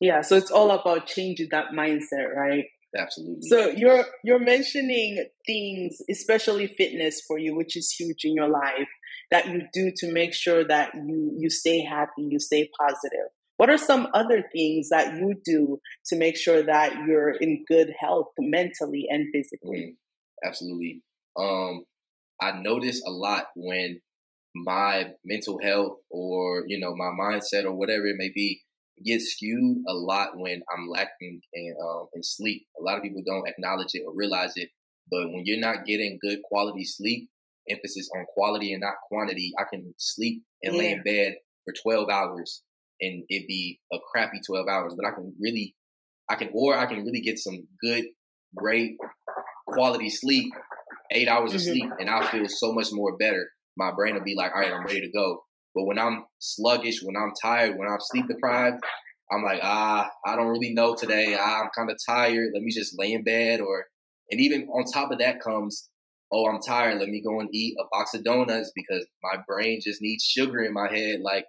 Yeah, 0.00 0.20
so 0.20 0.36
it's 0.36 0.50
all 0.50 0.70
about 0.70 1.06
changing 1.06 1.48
that 1.50 1.72
mindset, 1.74 2.32
right? 2.34 2.66
Absolutely. 2.96 3.48
So 3.48 3.68
you're 3.70 4.06
you're 4.24 4.38
mentioning 4.38 5.26
things, 5.46 5.98
especially 6.08 6.68
fitness 6.68 7.20
for 7.26 7.38
you, 7.38 7.54
which 7.54 7.76
is 7.76 7.90
huge 7.90 8.24
in 8.24 8.34
your 8.34 8.48
life, 8.48 8.88
that 9.30 9.48
you 9.48 9.62
do 9.72 9.92
to 9.96 10.12
make 10.12 10.32
sure 10.32 10.64
that 10.64 10.94
you 10.94 11.34
you 11.36 11.50
stay 11.50 11.82
happy, 11.82 12.28
you 12.30 12.38
stay 12.38 12.70
positive. 12.78 13.30
What 13.58 13.70
are 13.70 13.78
some 13.78 14.06
other 14.14 14.44
things 14.52 14.88
that 14.90 15.16
you 15.16 15.34
do 15.44 15.80
to 16.06 16.16
make 16.16 16.36
sure 16.36 16.62
that 16.62 16.94
you're 17.06 17.30
in 17.30 17.64
good 17.66 17.92
health 17.98 18.28
mentally 18.38 19.06
and 19.10 19.26
physically? 19.32 19.96
Mm, 20.44 20.48
absolutely. 20.48 21.02
Um, 21.36 21.84
I 22.40 22.52
notice 22.52 23.02
a 23.06 23.10
lot 23.10 23.46
when 23.56 24.00
my 24.54 25.12
mental 25.24 25.58
health 25.62 25.98
or 26.10 26.64
you 26.66 26.80
know 26.80 26.94
my 26.94 27.10
mindset 27.10 27.64
or 27.64 27.72
whatever 27.72 28.06
it 28.06 28.16
may 28.16 28.30
be 28.34 28.62
gets 29.04 29.32
skewed 29.32 29.78
a 29.88 29.92
lot 29.92 30.30
when 30.36 30.60
I'm 30.74 30.88
lacking 30.88 31.40
in, 31.52 31.74
um, 31.82 32.06
in 32.14 32.22
sleep. 32.22 32.66
A 32.80 32.82
lot 32.82 32.96
of 32.96 33.02
people 33.02 33.22
don't 33.24 33.48
acknowledge 33.48 33.90
it 33.94 34.02
or 34.06 34.12
realize 34.14 34.52
it, 34.56 34.70
but 35.10 35.28
when 35.30 35.42
you're 35.44 35.60
not 35.60 35.84
getting 35.86 36.18
good 36.20 36.40
quality 36.42 36.84
sleep, 36.84 37.28
emphasis 37.70 38.10
on 38.16 38.24
quality 38.34 38.72
and 38.72 38.80
not 38.80 38.94
quantity, 39.08 39.52
I 39.58 39.64
can 39.70 39.94
sleep 39.98 40.42
and 40.62 40.74
yeah. 40.74 40.80
lay 40.80 40.92
in 40.92 41.02
bed 41.02 41.36
for 41.64 41.74
12 41.82 42.08
hours 42.08 42.62
and 43.00 43.24
it 43.28 43.46
be 43.46 43.80
a 43.92 43.98
crappy 44.10 44.40
12 44.44 44.66
hours, 44.68 44.94
but 44.96 45.06
I 45.06 45.14
can 45.14 45.34
really, 45.40 45.74
I 46.28 46.34
can, 46.34 46.50
or 46.52 46.76
I 46.76 46.86
can 46.86 47.04
really 47.04 47.20
get 47.20 47.38
some 47.38 47.68
good, 47.82 48.04
great 48.56 48.96
quality 49.66 50.10
sleep, 50.10 50.52
eight 51.10 51.28
hours 51.28 51.54
of 51.54 51.60
mm-hmm. 51.60 51.70
sleep, 51.70 51.90
and 51.98 52.10
I'll 52.10 52.26
feel 52.26 52.46
so 52.48 52.72
much 52.72 52.88
more 52.92 53.16
better. 53.16 53.48
My 53.76 53.92
brain 53.92 54.14
will 54.14 54.22
be 54.22 54.34
like, 54.34 54.52
all 54.54 54.60
right, 54.60 54.72
I'm 54.72 54.84
ready 54.84 55.00
to 55.00 55.10
go. 55.10 55.42
But 55.74 55.84
when 55.84 55.98
I'm 55.98 56.24
sluggish, 56.38 57.02
when 57.02 57.16
I'm 57.16 57.32
tired, 57.40 57.78
when 57.78 57.88
I'm 57.88 58.00
sleep 58.00 58.26
deprived, 58.26 58.82
I'm 59.30 59.44
like, 59.44 59.60
ah, 59.62 60.10
I 60.26 60.36
don't 60.36 60.48
really 60.48 60.72
know 60.72 60.94
today. 60.94 61.36
Ah, 61.38 61.62
I'm 61.62 61.70
kind 61.76 61.90
of 61.90 61.98
tired. 62.08 62.50
Let 62.54 62.62
me 62.62 62.72
just 62.72 62.98
lay 62.98 63.12
in 63.12 63.22
bed. 63.22 63.60
Or, 63.60 63.86
and 64.30 64.40
even 64.40 64.68
on 64.68 64.84
top 64.90 65.12
of 65.12 65.18
that 65.18 65.40
comes, 65.40 65.88
oh, 66.32 66.46
I'm 66.46 66.60
tired. 66.60 66.98
Let 66.98 67.08
me 67.08 67.22
go 67.22 67.38
and 67.40 67.48
eat 67.52 67.76
a 67.78 67.84
box 67.92 68.14
of 68.14 68.24
donuts 68.24 68.72
because 68.74 69.06
my 69.22 69.36
brain 69.46 69.80
just 69.82 70.02
needs 70.02 70.24
sugar 70.24 70.64
in 70.64 70.72
my 70.72 70.88
head. 70.90 71.20
Like, 71.20 71.44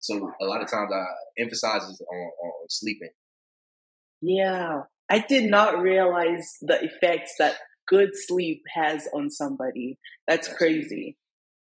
so 0.00 0.30
a 0.40 0.44
lot 0.44 0.62
of 0.62 0.70
times 0.70 0.90
I 0.94 1.04
emphasizes 1.38 2.00
on, 2.00 2.18
on 2.18 2.52
sleeping. 2.68 3.10
Yeah, 4.22 4.82
I 5.10 5.18
did 5.18 5.50
not 5.50 5.80
realize 5.80 6.56
the 6.62 6.82
effects 6.82 7.34
that 7.38 7.56
good 7.86 8.10
sleep 8.12 8.62
has 8.74 9.08
on 9.14 9.30
somebody. 9.30 9.98
That's 10.26 10.48
Absolutely. 10.48 10.78
crazy. 10.80 11.18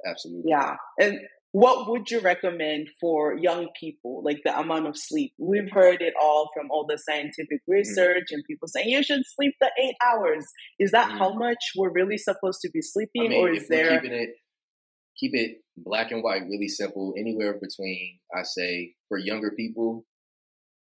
Absolutely. 0.05 0.51
Yeah. 0.51 0.75
And 0.99 1.19
what 1.53 1.88
would 1.88 2.09
you 2.09 2.19
recommend 2.19 2.89
for 2.99 3.38
young 3.38 3.67
people, 3.79 4.23
like 4.25 4.41
the 4.43 4.57
amount 4.57 4.88
of 4.88 4.97
sleep? 4.97 5.33
We've 5.38 5.71
heard 5.71 6.01
it 6.01 6.15
all 6.19 6.49
from 6.53 6.71
all 6.71 6.88
the 6.88 6.97
scientific 6.97 7.62
mm-hmm. 7.62 7.73
research 7.73 8.25
mm 8.31 8.33
and 8.33 8.43
people 8.47 8.67
saying 8.67 8.89
you 8.89 9.03
should 9.03 9.21
sleep 9.36 9.53
the 9.62 9.69
eight 9.79 9.95
hours. 10.03 10.45
Is 10.79 10.91
that 10.91 11.12
mm 11.12 11.17
how 11.19 11.33
much 11.33 11.63
we're 11.77 11.91
really 11.91 12.17
supposed 12.17 12.59
to 12.62 12.71
be 12.71 12.81
sleeping, 12.81 13.25
I 13.25 13.27
mean, 13.27 13.39
or 13.39 13.49
is 13.51 13.67
there? 13.67 14.01
Keeping 14.01 14.17
it, 14.17 14.29
keep 15.19 15.36
it 15.36 15.57
black 15.77 16.12
and 16.12 16.23
white, 16.23 16.41
really 16.49 16.67
simple. 16.67 17.13
Anywhere 17.17 17.53
between, 17.53 18.17
I 18.36 18.41
say, 18.41 18.95
for 19.07 19.19
younger 19.19 19.51
people, 19.51 20.05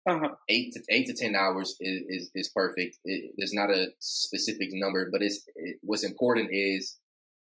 uh-huh. 0.07 0.35
eight 0.49 0.73
to 0.75 0.81
eight 0.91 1.07
to 1.07 1.15
ten 1.15 1.35
hours 1.35 1.77
is 1.81 2.03
is, 2.09 2.31
is 2.35 2.49
perfect. 2.55 2.99
It, 3.05 3.33
there's 3.37 3.55
not 3.55 3.71
a 3.71 3.89
specific 3.99 4.69
number, 4.73 5.09
but 5.11 5.23
it's 5.23 5.43
it, 5.57 5.79
what's 5.83 6.05
important 6.05 6.51
is 6.53 6.99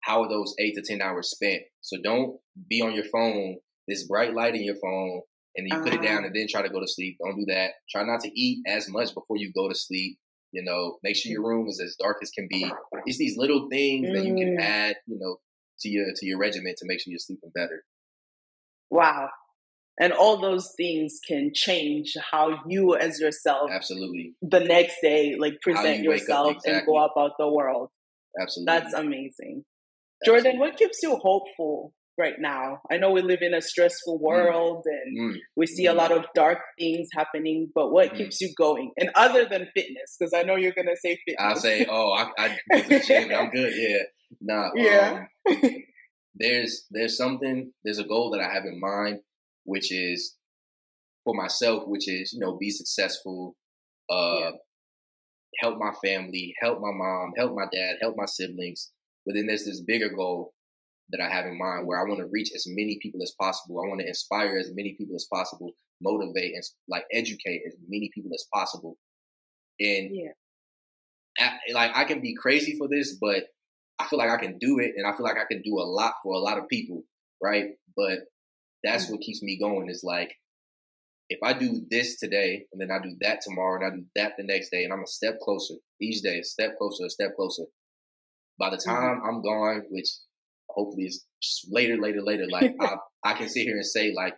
how 0.01 0.27
those 0.27 0.55
eight 0.59 0.75
to 0.75 0.83
10 0.83 1.03
hours 1.03 1.31
spent? 1.31 1.63
So 1.81 1.99
don't 2.03 2.39
be 2.69 2.81
on 2.83 2.95
your 2.95 3.05
phone, 3.05 3.59
this 3.87 4.07
bright 4.07 4.35
light 4.35 4.55
in 4.55 4.63
your 4.63 4.77
phone, 4.77 5.23
and 5.57 5.67
you 5.69 5.75
uh-huh. 5.75 5.85
put 5.85 5.95
it 5.95 6.03
down 6.03 6.19
uh-huh. 6.19 6.27
and 6.27 6.37
then 6.37 6.47
try 6.49 6.63
to 6.63 6.69
go 6.69 6.81
to 6.81 6.89
sleep. 6.89 7.19
Don't 7.23 7.37
do 7.37 7.45
that. 7.49 7.73
Try 7.91 8.05
not 8.05 8.21
to 8.21 8.41
eat 8.41 8.65
as 8.67 8.89
much 8.89 9.15
before 9.15 9.37
you 9.37 9.53
go 9.53 9.69
to 9.69 9.75
sleep. 9.75 10.19
You 10.53 10.63
know, 10.63 10.97
make 11.03 11.15
sure 11.15 11.31
your 11.31 11.47
room 11.47 11.69
is 11.69 11.79
as 11.79 11.95
dark 12.01 12.19
as 12.23 12.31
can 12.31 12.49
be. 12.49 12.71
It's 13.05 13.19
these 13.19 13.37
little 13.37 13.69
things 13.69 14.09
mm. 14.09 14.15
that 14.15 14.25
you 14.25 14.35
can 14.35 14.57
mm. 14.57 14.63
add, 14.63 14.97
you 15.07 15.19
know, 15.21 15.37
to 15.81 15.89
your 15.91 16.07
to 16.17 16.27
your 16.27 16.39
regimen 16.39 16.75
to 16.79 16.87
make 16.87 17.01
sure 17.01 17.11
you're 17.11 17.19
sleeping 17.19 17.51
better. 17.55 17.85
Wow. 18.89 19.29
And 20.01 20.13
all 20.13 20.41
those 20.41 20.73
things 20.77 21.19
can 21.27 21.51
change 21.55 22.17
how 22.31 22.61
you 22.69 22.95
as 22.95 23.19
yourself 23.19 23.71
absolutely 23.73 24.35
the 24.41 24.61
next 24.61 24.97
day 25.03 25.35
like 25.39 25.61
present 25.61 26.05
you 26.05 26.13
yourself 26.13 26.53
exactly. 26.53 26.73
and 26.73 26.87
go 26.87 27.05
about 27.05 27.33
the 27.39 27.49
world. 27.49 27.89
Absolutely. 28.41 28.73
That's 28.73 28.95
amazing. 28.95 29.65
Jorden, 30.27 30.59
what 30.59 30.77
keeps 30.77 30.99
you 31.03 31.17
hopeful 31.17 31.93
right 32.17 32.35
now? 32.39 32.81
I 32.91 32.97
know 32.97 33.11
we 33.11 33.23
live 33.23 33.43
in 33.43 33.55
a 33.55 33.63
stressful 33.63 34.19
mm. 34.19 34.23
world 34.23 34.85
mm. 34.87 34.93
and 34.93 35.35
mm. 35.35 35.39
we 35.57 35.67
see 35.67 35.87
mm. 35.87 35.91
a 35.91 35.95
lot 35.95 36.13
of 36.13 36.25
dark 36.35 36.59
things 36.79 37.09
happening, 37.13 37.71
but 37.75 37.91
what 37.91 38.13
mm. 38.13 38.19
keeps 38.19 38.41
you 38.41 38.53
going? 38.57 38.93
And 38.99 39.11
other 39.15 39.45
than 39.45 39.69
fitness, 39.75 40.17
because 40.19 40.33
I 40.35 40.43
know 40.43 40.57
you're 40.57 40.73
going 40.73 40.89
to 40.89 40.97
say 40.97 41.19
fitness. 41.25 41.37
I'll 41.41 41.57
say, 41.57 41.87
oh, 41.89 42.13
I, 42.13 42.31
I. 42.39 42.59
I'm 42.73 43.51
good. 43.51 43.73
Yeah. 43.77 44.03
Nah. 44.41 44.71
Yeah. 44.75 45.25
Um, 45.49 45.61
there's 46.35 46.87
there's 46.91 47.17
something 47.17 47.73
there's 47.85 47.99
a 47.99 48.05
goal 48.05 48.31
that 48.31 48.41
I 48.41 48.53
have 48.53 48.65
in 48.65 48.79
mind, 48.81 49.21
which 49.69 49.93
is 49.93 50.37
for 51.25 51.35
myself, 51.35 51.85
which 51.87 52.09
is 52.09 52.33
you 52.33 52.41
know 52.41 52.57
be 52.57 52.71
successful, 52.71 53.57
uh, 54.11 54.37
yeah. 54.41 54.51
help 55.61 55.79
my 55.79 55.93
family, 56.03 56.55
help 56.61 56.81
my 56.81 56.93
mom, 56.93 57.33
help 57.37 57.55
my 57.55 57.67
dad, 57.73 57.97
help 58.01 58.15
my 58.17 58.27
siblings 58.27 58.91
but 59.29 59.35
then 59.35 59.47
there's 59.47 59.67
this 59.67 59.83
bigger 59.83 60.09
goal 60.09 60.55
that 61.11 61.21
I 61.21 61.29
have 61.31 61.45
in 61.45 61.59
mind 61.59 61.87
where 61.87 62.01
I 62.01 62.09
want 62.09 62.21
to 62.21 62.31
reach 62.33 62.51
as 62.55 62.65
many 62.67 62.99
people 63.03 63.21
as 63.23 63.35
possible. 63.39 63.79
I 63.79 63.87
want 63.87 64.01
to 64.01 64.09
inspire 64.09 64.57
as 64.57 64.71
many 64.75 64.95
people 64.95 65.15
as 65.17 65.27
possible, 65.31 65.73
motivate 66.01 66.55
and 66.55 66.65
like 66.89 67.05
educate 67.13 67.61
as 67.67 67.75
many 67.87 68.11
people 68.15 68.31
as 68.35 68.47
possible. 68.53 68.97
And 69.79 70.09
yeah. 70.13 70.31
I, 71.39 71.73
like 71.75 71.91
I 71.95 72.05
can 72.05 72.23
be 72.23 72.35
crazy 72.35 72.79
for 72.79 72.89
this, 72.89 73.19
but 73.21 73.45
I 73.99 74.07
feel 74.07 74.19
like 74.19 74.31
I 74.31 74.39
can 74.39 74.57
do 74.57 74.79
it 74.79 74.93
and 74.97 75.07
I 75.07 75.15
feel 75.15 75.25
like 75.25 75.37
I 75.37 75.45
can 75.45 75.61
do 75.61 75.75
a 75.79 75.85
lot 75.85 76.15
for 76.23 76.33
a 76.33 76.39
lot 76.39 76.57
of 76.57 76.67
people, 76.69 77.03
right? 77.43 77.67
But 77.95 78.21
that's 78.89 79.05
mm-hmm. 79.05 79.15
what 79.15 79.23
keeps 79.23 79.43
me 79.43 79.59
going 79.59 79.89
is 79.89 80.03
like 80.05 80.35
if 81.29 81.39
I 81.43 81.53
do 81.53 81.83
this 81.91 82.19
today 82.19 82.65
and 82.73 82.81
then 82.81 82.91
I 82.91 83.03
do 83.03 83.15
that 83.21 83.41
tomorrow 83.43 83.77
and 83.77 83.93
I 83.93 83.97
do 83.97 84.05
that 84.17 84.33
the 84.39 84.45
next 84.45 84.71
day 84.71 84.85
and 84.85 84.93
I'm 84.93 85.03
a 85.03 85.07
step 85.07 85.39
closer 85.43 85.75
each 86.01 86.23
day, 86.23 86.39
a 86.39 86.45
step 86.45 86.79
closer, 86.79 87.05
a 87.05 87.11
step 87.11 87.37
closer, 87.37 87.65
by 88.59 88.71
the 88.71 88.77
mm-hmm. 88.77 88.91
time. 88.91 89.21
I'm 89.25 89.43
gone, 89.43 89.83
which 89.91 90.09
hopefully 90.71 91.05
is 91.05 91.25
later, 91.71 91.97
later, 92.01 92.23
later, 92.23 92.47
like 92.51 92.75
I, 92.81 92.97
I 93.25 93.35
can 93.35 93.49
sit 93.49 93.65
here 93.65 93.77
and 93.77 93.87
say 93.87 94.13
like 94.15 94.37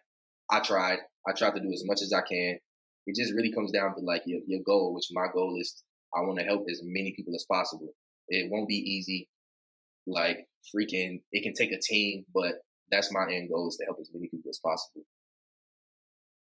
I 0.51 0.61
tried, 0.61 0.99
I 1.29 1.33
tried 1.33 1.55
to 1.55 1.61
do 1.61 1.73
as 1.73 1.85
much 1.87 2.03
as 2.03 2.13
I 2.13 2.23
can. 2.23 2.59
It 3.07 3.17
just 3.17 3.35
really 3.35 3.53
comes 3.53 3.73
down 3.73 3.95
to 3.95 4.01
like 4.01 4.23
your 4.27 4.41
your 4.47 4.61
goal, 4.67 4.95
which 4.95 5.09
my 5.13 5.27
goal 5.33 5.57
is 5.61 5.83
I 6.15 6.21
want 6.21 6.39
to 6.39 6.45
help 6.45 6.65
as 6.69 6.81
many 6.85 7.15
people 7.17 7.35
as 7.35 7.47
possible. 7.51 7.89
It 8.29 8.51
won't 8.51 8.69
be 8.69 8.75
easy, 8.75 9.29
like 10.07 10.47
freaking. 10.75 11.23
It 11.33 11.43
can 11.43 11.55
take 11.55 11.73
a 11.73 11.81
team, 11.81 12.25
but 12.35 12.55
that's 12.91 13.13
my 13.13 13.27
end 13.33 13.51
goal 13.53 13.69
is 13.69 13.77
to 13.77 13.85
help 13.85 13.99
as 14.01 14.11
many 14.13 14.29
people 14.29 14.51
as 14.51 14.61
possible. 14.65 15.03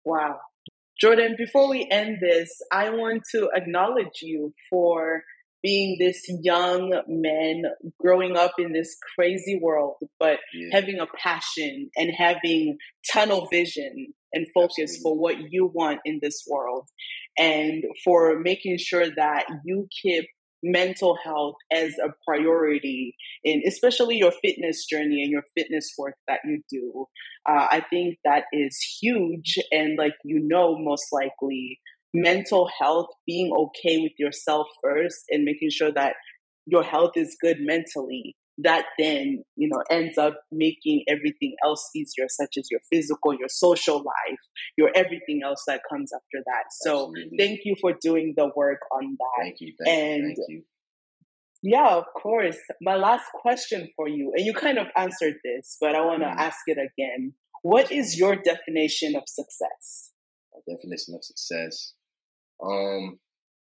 Wow. 0.05 0.39
Jorden, 1.03 1.37
before 1.37 1.69
we 1.69 1.87
end 1.89 2.17
this, 2.21 2.49
I 2.71 2.89
want 2.89 3.23
to 3.31 3.49
acknowledge 3.55 4.21
you 4.21 4.53
for 4.69 5.23
being 5.63 5.97
this 5.97 6.21
young 6.41 7.01
man 7.07 7.63
growing 7.99 8.35
up 8.35 8.51
in 8.59 8.73
this 8.73 8.97
crazy 9.15 9.57
world, 9.61 9.95
but 10.19 10.39
yeah. 10.53 10.67
having 10.73 10.99
a 10.99 11.07
passion 11.17 11.89
and 11.95 12.11
having 12.15 12.77
tunnel 13.11 13.47
vision 13.51 14.13
and 14.33 14.45
focus 14.53 14.95
Absolutely. 14.95 15.01
for 15.03 15.19
what 15.19 15.35
you 15.49 15.71
want 15.73 15.99
in 16.05 16.19
this 16.21 16.43
world, 16.47 16.89
and 17.37 17.83
for 18.03 18.39
making 18.39 18.77
sure 18.77 19.05
that 19.15 19.45
you 19.63 19.87
keep 20.01 20.25
mental 20.63 21.17
health 21.23 21.55
as 21.71 21.93
a 21.99 22.09
priority 22.25 23.15
in 23.43 23.61
especially 23.67 24.15
your 24.15 24.31
fitness 24.31 24.85
journey 24.85 25.21
and 25.21 25.31
your 25.31 25.43
fitness 25.55 25.93
work 25.97 26.15
that 26.27 26.39
you 26.45 26.61
do. 26.69 27.05
Uh, 27.47 27.67
i 27.69 27.83
think 27.89 28.17
that 28.23 28.45
is 28.53 28.77
huge 29.01 29.57
and 29.71 29.97
like 29.97 30.13
you 30.23 30.39
know 30.39 30.77
most 30.77 31.07
likely 31.11 31.79
mental 32.13 32.69
health, 32.79 33.07
being 33.25 33.51
okay 33.51 33.97
with 33.99 34.11
yourself 34.17 34.67
first 34.81 35.23
and 35.29 35.43
making 35.43 35.69
sure 35.71 35.91
that 35.91 36.15
your 36.65 36.83
health 36.83 37.11
is 37.15 37.35
good 37.41 37.57
mentally, 37.59 38.35
that 38.59 38.85
then, 38.99 39.43
you 39.55 39.67
know, 39.69 39.83
ends 39.89 40.17
up 40.17 40.35
making 40.51 41.03
everything 41.07 41.55
else 41.65 41.89
easier, 41.95 42.25
such 42.29 42.55
as 42.57 42.67
your 42.69 42.79
physical, 42.91 43.33
your 43.33 43.49
social 43.49 43.97
life, 43.97 44.39
your 44.77 44.91
everything 44.95 45.41
else 45.43 45.63
that 45.67 45.81
comes 45.89 46.11
after 46.13 46.43
that. 46.45 46.65
So 46.81 47.07
Absolutely. 47.09 47.37
thank 47.37 47.59
you 47.65 47.75
for 47.81 47.93
doing 48.01 48.33
the 48.37 48.51
work 48.55 48.79
on 48.91 49.17
that. 49.19 49.43
Thank 49.43 49.55
you. 49.59 49.73
Thank 49.83 49.97
and 49.97 50.23
thank 50.37 50.49
you. 50.49 50.63
Yeah, 51.63 51.95
of 51.95 52.05
course. 52.21 52.57
My 52.81 52.95
last 52.95 53.25
question 53.33 53.89
for 53.95 54.09
you, 54.09 54.33
and 54.35 54.45
you 54.45 54.53
kind 54.53 54.77
of 54.77 54.87
answered 54.97 55.35
this, 55.45 55.77
but 55.79 55.95
I 55.95 56.01
want 56.01 56.21
to 56.21 56.27
mm. 56.27 56.37
ask 56.37 56.57
it 56.67 56.77
again. 56.77 57.33
What 57.61 57.89
is 57.93 58.19
your 58.19 58.35
definition 58.35 59.15
of 59.15 59.23
success? 59.25 60.11
My 60.53 60.59
definition 60.75 61.15
of 61.15 61.23
success 61.23 61.93
um, 62.61 63.19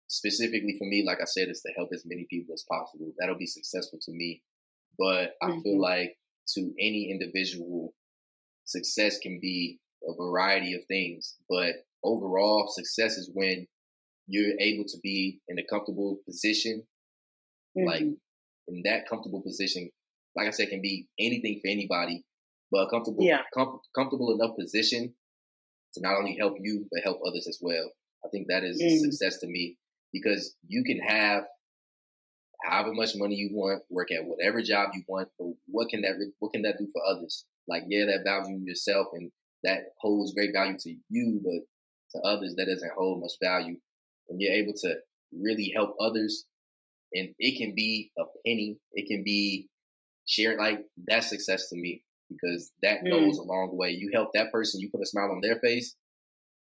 specifically 0.09 0.77
for 0.79 0.85
me, 0.85 1.05
like 1.07 1.19
I 1.21 1.25
said, 1.25 1.49
is 1.49 1.61
to 1.63 1.73
help 1.77 1.91
as 1.93 2.05
many 2.07 2.27
people 2.31 2.55
as 2.55 2.65
possible. 2.71 3.13
That'll 3.19 3.39
be 3.39 3.47
successful 3.47 3.99
to 4.03 4.13
me. 4.13 4.43
But 5.01 5.33
mm-hmm. 5.43 5.47
I 5.47 5.63
feel 5.63 5.73
mm-hmm. 5.73 5.81
like 5.81 6.17
to 6.55 6.61
any 6.79 7.11
individual, 7.11 7.95
success 8.67 9.19
can 9.19 9.39
be 9.41 9.79
a 10.07 10.15
variety 10.15 10.75
of 10.75 10.83
things. 10.87 11.37
But 11.49 11.73
overall, 12.05 12.69
success 12.69 13.17
is 13.17 13.31
when 13.33 13.67
you're 14.27 14.61
able 14.61 14.85
to 14.85 14.99
be 15.03 15.41
in 15.49 15.59
a 15.59 15.65
comfortable 15.69 16.19
position, 16.27 16.83
mm-hmm. 17.77 17.89
like 17.89 18.03
in 18.03 18.83
that 18.85 19.09
comfortable 19.09 19.43
position. 19.43 19.91
Like 20.37 20.47
I 20.47 20.51
said, 20.51 20.69
can 20.69 20.83
be 20.83 21.09
anything 21.19 21.61
for 21.63 21.69
anybody, 21.69 22.23
but 22.71 22.87
a 22.87 22.91
comfortable, 22.91 23.25
yeah. 23.25 23.41
com- 23.55 23.81
comfortable 23.97 24.39
enough 24.39 24.57
position 24.57 25.15
to 25.95 26.01
not 26.03 26.17
only 26.17 26.37
help 26.39 26.55
you 26.61 26.87
but 26.93 27.03
help 27.03 27.19
others 27.27 27.47
as 27.49 27.59
well. 27.61 27.91
I 28.25 28.29
think 28.29 28.47
that 28.49 28.63
is 28.63 28.81
mm. 28.81 28.99
success 28.99 29.39
to 29.41 29.47
me 29.49 29.77
because 30.13 30.55
you 30.69 30.85
can 30.85 31.01
have 31.01 31.45
however 32.65 32.93
much 32.93 33.11
money 33.17 33.35
you 33.35 33.51
want, 33.53 33.83
work 33.91 34.13
at 34.13 34.25
whatever 34.25 34.63
job 34.63 34.91
you 34.95 35.03
want, 35.09 35.29
but 35.39 35.49
what 35.67 35.89
can 35.89 36.03
that 36.03 36.15
what 36.39 36.53
can 36.53 36.63
that 36.63 36.79
do 36.79 36.89
for 36.93 37.03
others? 37.07 37.45
Like, 37.69 37.85
yeah, 37.89 38.07
that 38.07 38.25
value 38.25 38.59
yourself 38.65 39.09
and 39.13 39.31
that 39.63 39.81
holds 39.99 40.35
great 40.35 40.51
value 40.55 40.77
to 40.79 40.95
you, 41.09 41.41
but 41.45 42.19
to 42.19 42.27
others 42.27 42.55
that 42.57 42.67
doesn't 42.67 42.93
hold 42.97 43.21
much 43.21 43.33
value. 43.43 43.77
When 44.27 44.41
you're 44.41 44.53
able 44.53 44.75
to 44.83 44.97
really 45.33 45.73
help 45.75 45.97
others, 46.01 46.45
and 47.13 47.35
it 47.39 47.59
can 47.59 47.75
be 47.75 48.13
a 48.19 48.25
penny, 48.47 48.79
it 48.93 49.09
can 49.09 49.25
be 49.25 49.69
shared. 50.27 50.59
Like 50.59 50.85
that's 51.07 51.29
success 51.29 51.69
to 51.71 51.77
me 51.77 52.03
because 52.29 52.71
that 52.83 53.05
mm. 53.05 53.11
goes 53.11 53.39
a 53.39 53.43
long 53.43 53.71
way. 53.73 53.91
You 53.91 54.11
help 54.13 54.31
that 54.35 54.53
person, 54.53 54.81
you 54.81 54.91
put 54.91 55.03
a 55.03 55.07
smile 55.07 55.31
on 55.33 55.41
their 55.43 55.57
face, 55.57 55.97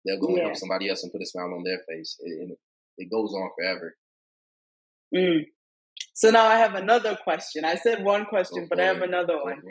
they'll 0.06 0.20
go 0.20 0.30
yeah. 0.30 0.36
and 0.36 0.44
help 0.44 0.56
somebody 0.58 0.90
else 0.90 1.04
and 1.04 1.12
put 1.12 1.22
a 1.22 1.26
smile 1.26 1.54
on 1.54 1.64
their 1.64 1.80
face, 1.88 2.18
and 2.24 2.56
it 2.98 3.12
goes 3.12 3.34
on 3.34 3.50
forever. 3.58 3.96
Mm. 5.14 5.46
So 6.14 6.30
now 6.32 6.46
I 6.46 6.58
have 6.58 6.76
another 6.76 7.16
question. 7.24 7.66
I 7.66 7.76
said 7.76 8.04
one 8.04 8.26
question, 8.26 8.68
but 8.70 8.80
I 8.80 8.86
have 8.86 9.02
another 9.02 9.38
one. 9.42 9.62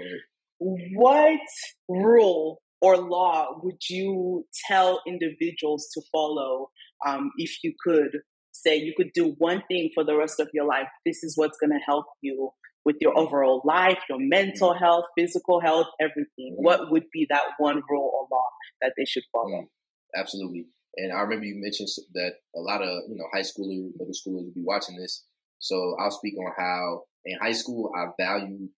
What 0.58 1.40
rule 1.88 2.62
or 2.80 2.96
law 2.96 3.60
would 3.62 3.80
you 3.90 4.46
tell 4.68 5.02
individuals 5.06 5.88
to 5.94 6.02
follow 6.12 6.70
um, 7.06 7.30
if 7.36 7.62
you 7.62 7.74
could 7.84 8.18
say 8.52 8.76
you 8.76 8.94
could 8.96 9.10
do 9.12 9.34
one 9.38 9.62
thing 9.68 9.90
for 9.94 10.04
the 10.04 10.16
rest 10.16 10.40
of 10.40 10.48
your 10.54 10.66
life? 10.66 10.88
This 11.04 11.22
is 11.22 11.36
what's 11.36 11.58
going 11.58 11.72
to 11.72 11.84
help 11.84 12.06
you 12.22 12.50
with 12.84 12.96
your 13.00 13.18
overall 13.18 13.60
life, 13.64 13.98
your 14.08 14.20
mental 14.20 14.72
mm. 14.72 14.78
health, 14.78 15.04
physical 15.18 15.60
health, 15.60 15.88
everything. 16.00 16.54
Mm-hmm. 16.54 16.62
What 16.62 16.92
would 16.92 17.04
be 17.12 17.26
that 17.28 17.42
one 17.58 17.82
rule 17.90 18.10
or 18.14 18.28
law 18.30 18.46
that 18.80 18.92
they 18.96 19.04
should 19.04 19.24
follow? 19.32 19.50
Mm-hmm. 19.50 20.20
Absolutely. 20.20 20.66
And 20.96 21.12
I 21.12 21.20
remember 21.20 21.44
you 21.44 21.56
mentioned 21.60 21.88
that 22.14 22.34
a 22.54 22.60
lot 22.60 22.80
of 22.80 22.88
you 23.08 23.16
know 23.16 23.26
high 23.34 23.42
schoolers, 23.42 23.90
middle 23.98 24.14
schoolers 24.14 24.46
will 24.46 24.54
be 24.54 24.62
watching 24.64 24.96
this. 24.96 25.24
So 25.58 25.96
I'll 26.00 26.10
speak 26.10 26.34
on 26.38 26.52
how 26.56 27.02
in 27.24 27.38
high 27.40 27.52
school 27.52 27.92
I 27.96 28.06
valued 28.20 28.68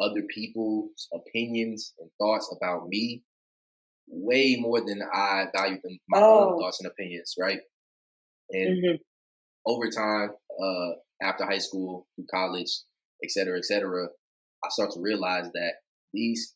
other 0.00 0.22
people's 0.34 1.08
opinions 1.12 1.92
and 1.98 2.10
thoughts 2.18 2.54
about 2.56 2.88
me 2.88 3.22
way 4.08 4.56
more 4.60 4.80
than 4.80 5.00
I 5.12 5.46
valued 5.54 5.80
them, 5.82 5.98
my 6.08 6.20
oh. 6.20 6.50
own 6.50 6.58
thoughts 6.58 6.80
and 6.80 6.90
opinions, 6.90 7.34
right? 7.38 7.60
And 8.50 8.84
mm-hmm. 8.84 8.96
over 9.66 9.88
time, 9.90 10.30
uh, 10.62 10.90
after 11.22 11.44
high 11.44 11.58
school, 11.58 12.06
through 12.16 12.26
college, 12.30 12.80
et 13.22 13.30
cetera, 13.30 13.58
et 13.58 13.64
cetera, 13.64 14.08
I 14.64 14.68
start 14.70 14.90
to 14.92 15.00
realize 15.00 15.50
that 15.54 15.72
these, 16.12 16.54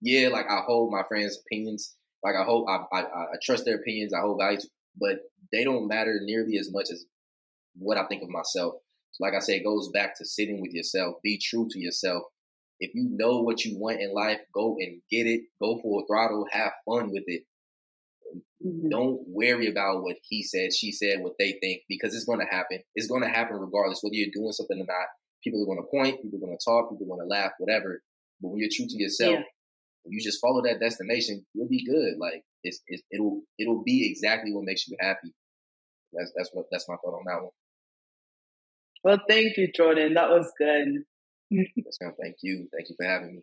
yeah, 0.00 0.28
like 0.28 0.46
I 0.50 0.60
hold 0.66 0.92
my 0.92 1.02
friends' 1.08 1.38
opinions, 1.46 1.96
like 2.22 2.34
I 2.36 2.44
hold, 2.44 2.68
I, 2.68 2.84
I, 2.96 3.00
I 3.02 3.36
trust 3.42 3.64
their 3.64 3.76
opinions, 3.76 4.12
I 4.12 4.20
hold 4.20 4.40
value, 4.40 4.58
to, 4.58 4.68
but 5.00 5.20
they 5.52 5.64
don't 5.64 5.88
matter 5.88 6.20
nearly 6.22 6.58
as 6.58 6.70
much 6.72 6.88
as 6.92 7.04
what 7.76 7.98
I 7.98 8.06
think 8.06 8.22
of 8.22 8.28
myself. 8.28 8.74
So 9.12 9.24
like 9.24 9.34
I 9.34 9.40
said, 9.40 9.56
it 9.56 9.64
goes 9.64 9.90
back 9.92 10.16
to 10.18 10.24
sitting 10.24 10.60
with 10.60 10.72
yourself. 10.72 11.16
Be 11.22 11.38
true 11.38 11.68
to 11.70 11.78
yourself. 11.78 12.22
If 12.80 12.92
you 12.94 13.08
know 13.10 13.42
what 13.42 13.64
you 13.64 13.78
want 13.78 14.00
in 14.00 14.12
life, 14.12 14.40
go 14.54 14.76
and 14.78 15.00
get 15.10 15.26
it. 15.26 15.42
Go 15.60 15.78
for 15.82 16.02
a 16.02 16.06
throttle. 16.06 16.46
Have 16.50 16.72
fun 16.84 17.12
with 17.12 17.24
it. 17.26 17.42
Mm-hmm. 18.64 18.88
Don't 18.88 19.20
worry 19.26 19.68
about 19.68 20.02
what 20.02 20.16
he 20.22 20.42
said, 20.42 20.72
she 20.72 20.92
said, 20.92 21.20
what 21.20 21.34
they 21.38 21.58
think, 21.60 21.82
because 21.88 22.14
it's 22.14 22.24
going 22.24 22.40
to 22.40 22.46
happen. 22.46 22.80
It's 22.94 23.08
going 23.08 23.22
to 23.22 23.28
happen 23.28 23.56
regardless 23.56 24.00
whether 24.02 24.14
you're 24.14 24.32
doing 24.32 24.52
something 24.52 24.80
or 24.80 24.86
not. 24.86 25.08
People 25.42 25.62
are 25.62 25.66
going 25.66 25.82
to 25.82 25.90
point, 25.90 26.22
people 26.22 26.38
are 26.38 26.46
going 26.46 26.56
to 26.56 26.64
talk, 26.64 26.90
people 26.90 27.06
are 27.06 27.16
going 27.16 27.28
to 27.28 27.34
laugh, 27.34 27.52
whatever. 27.58 28.00
But 28.40 28.50
when 28.50 28.58
you're 28.58 28.70
true 28.72 28.86
to 28.88 29.02
yourself, 29.02 29.40
yeah. 29.40 30.06
you 30.06 30.20
just 30.20 30.40
follow 30.40 30.62
that 30.62 30.80
destination, 30.80 31.44
you'll 31.54 31.68
be 31.68 31.84
good. 31.84 32.14
Like 32.18 32.42
it's, 32.62 32.80
it's, 32.86 33.02
it'll 33.10 33.42
it'll 33.58 33.82
be 33.82 34.08
exactly 34.08 34.52
what 34.52 34.64
makes 34.64 34.86
you 34.86 34.96
happy. 35.00 35.34
That's 36.12 36.32
that's 36.36 36.50
what 36.52 36.66
that's 36.70 36.88
my 36.88 36.96
thought 37.02 37.18
on 37.18 37.24
that 37.26 37.42
one. 37.42 37.50
Well, 39.04 39.18
thank 39.28 39.56
you, 39.56 39.68
Jorden. 39.76 40.14
That 40.14 40.30
was 40.30 40.50
good. 40.58 41.04
thank 41.50 42.36
you. 42.42 42.68
Thank 42.72 42.88
you 42.88 42.94
for 42.96 43.04
having 43.04 43.36
me. 43.36 43.42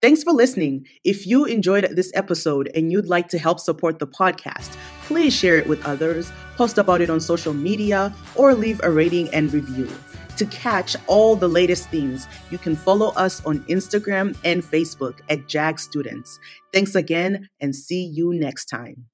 Thanks 0.00 0.22
for 0.22 0.32
listening. 0.32 0.86
If 1.02 1.26
you 1.26 1.44
enjoyed 1.44 1.84
this 1.90 2.12
episode 2.14 2.70
and 2.72 2.92
you'd 2.92 3.08
like 3.08 3.28
to 3.30 3.38
help 3.38 3.58
support 3.58 3.98
the 3.98 4.06
podcast, 4.06 4.76
please 5.06 5.34
share 5.34 5.56
it 5.56 5.66
with 5.66 5.84
others, 5.84 6.30
post 6.56 6.78
about 6.78 7.00
it 7.00 7.10
on 7.10 7.20
social 7.20 7.52
media, 7.52 8.14
or 8.36 8.54
leave 8.54 8.80
a 8.84 8.90
rating 8.92 9.28
and 9.34 9.52
review. 9.52 9.88
To 10.36 10.46
catch 10.46 10.94
all 11.08 11.34
the 11.34 11.48
latest 11.48 11.90
things, 11.90 12.28
you 12.52 12.58
can 12.58 12.76
follow 12.76 13.08
us 13.14 13.44
on 13.44 13.64
Instagram 13.64 14.38
and 14.44 14.62
Facebook 14.62 15.18
at 15.30 15.48
JAG 15.48 15.80
Students. 15.80 16.38
Thanks 16.72 16.94
again 16.94 17.48
and 17.60 17.74
see 17.74 18.04
you 18.04 18.32
next 18.34 18.66
time. 18.66 19.08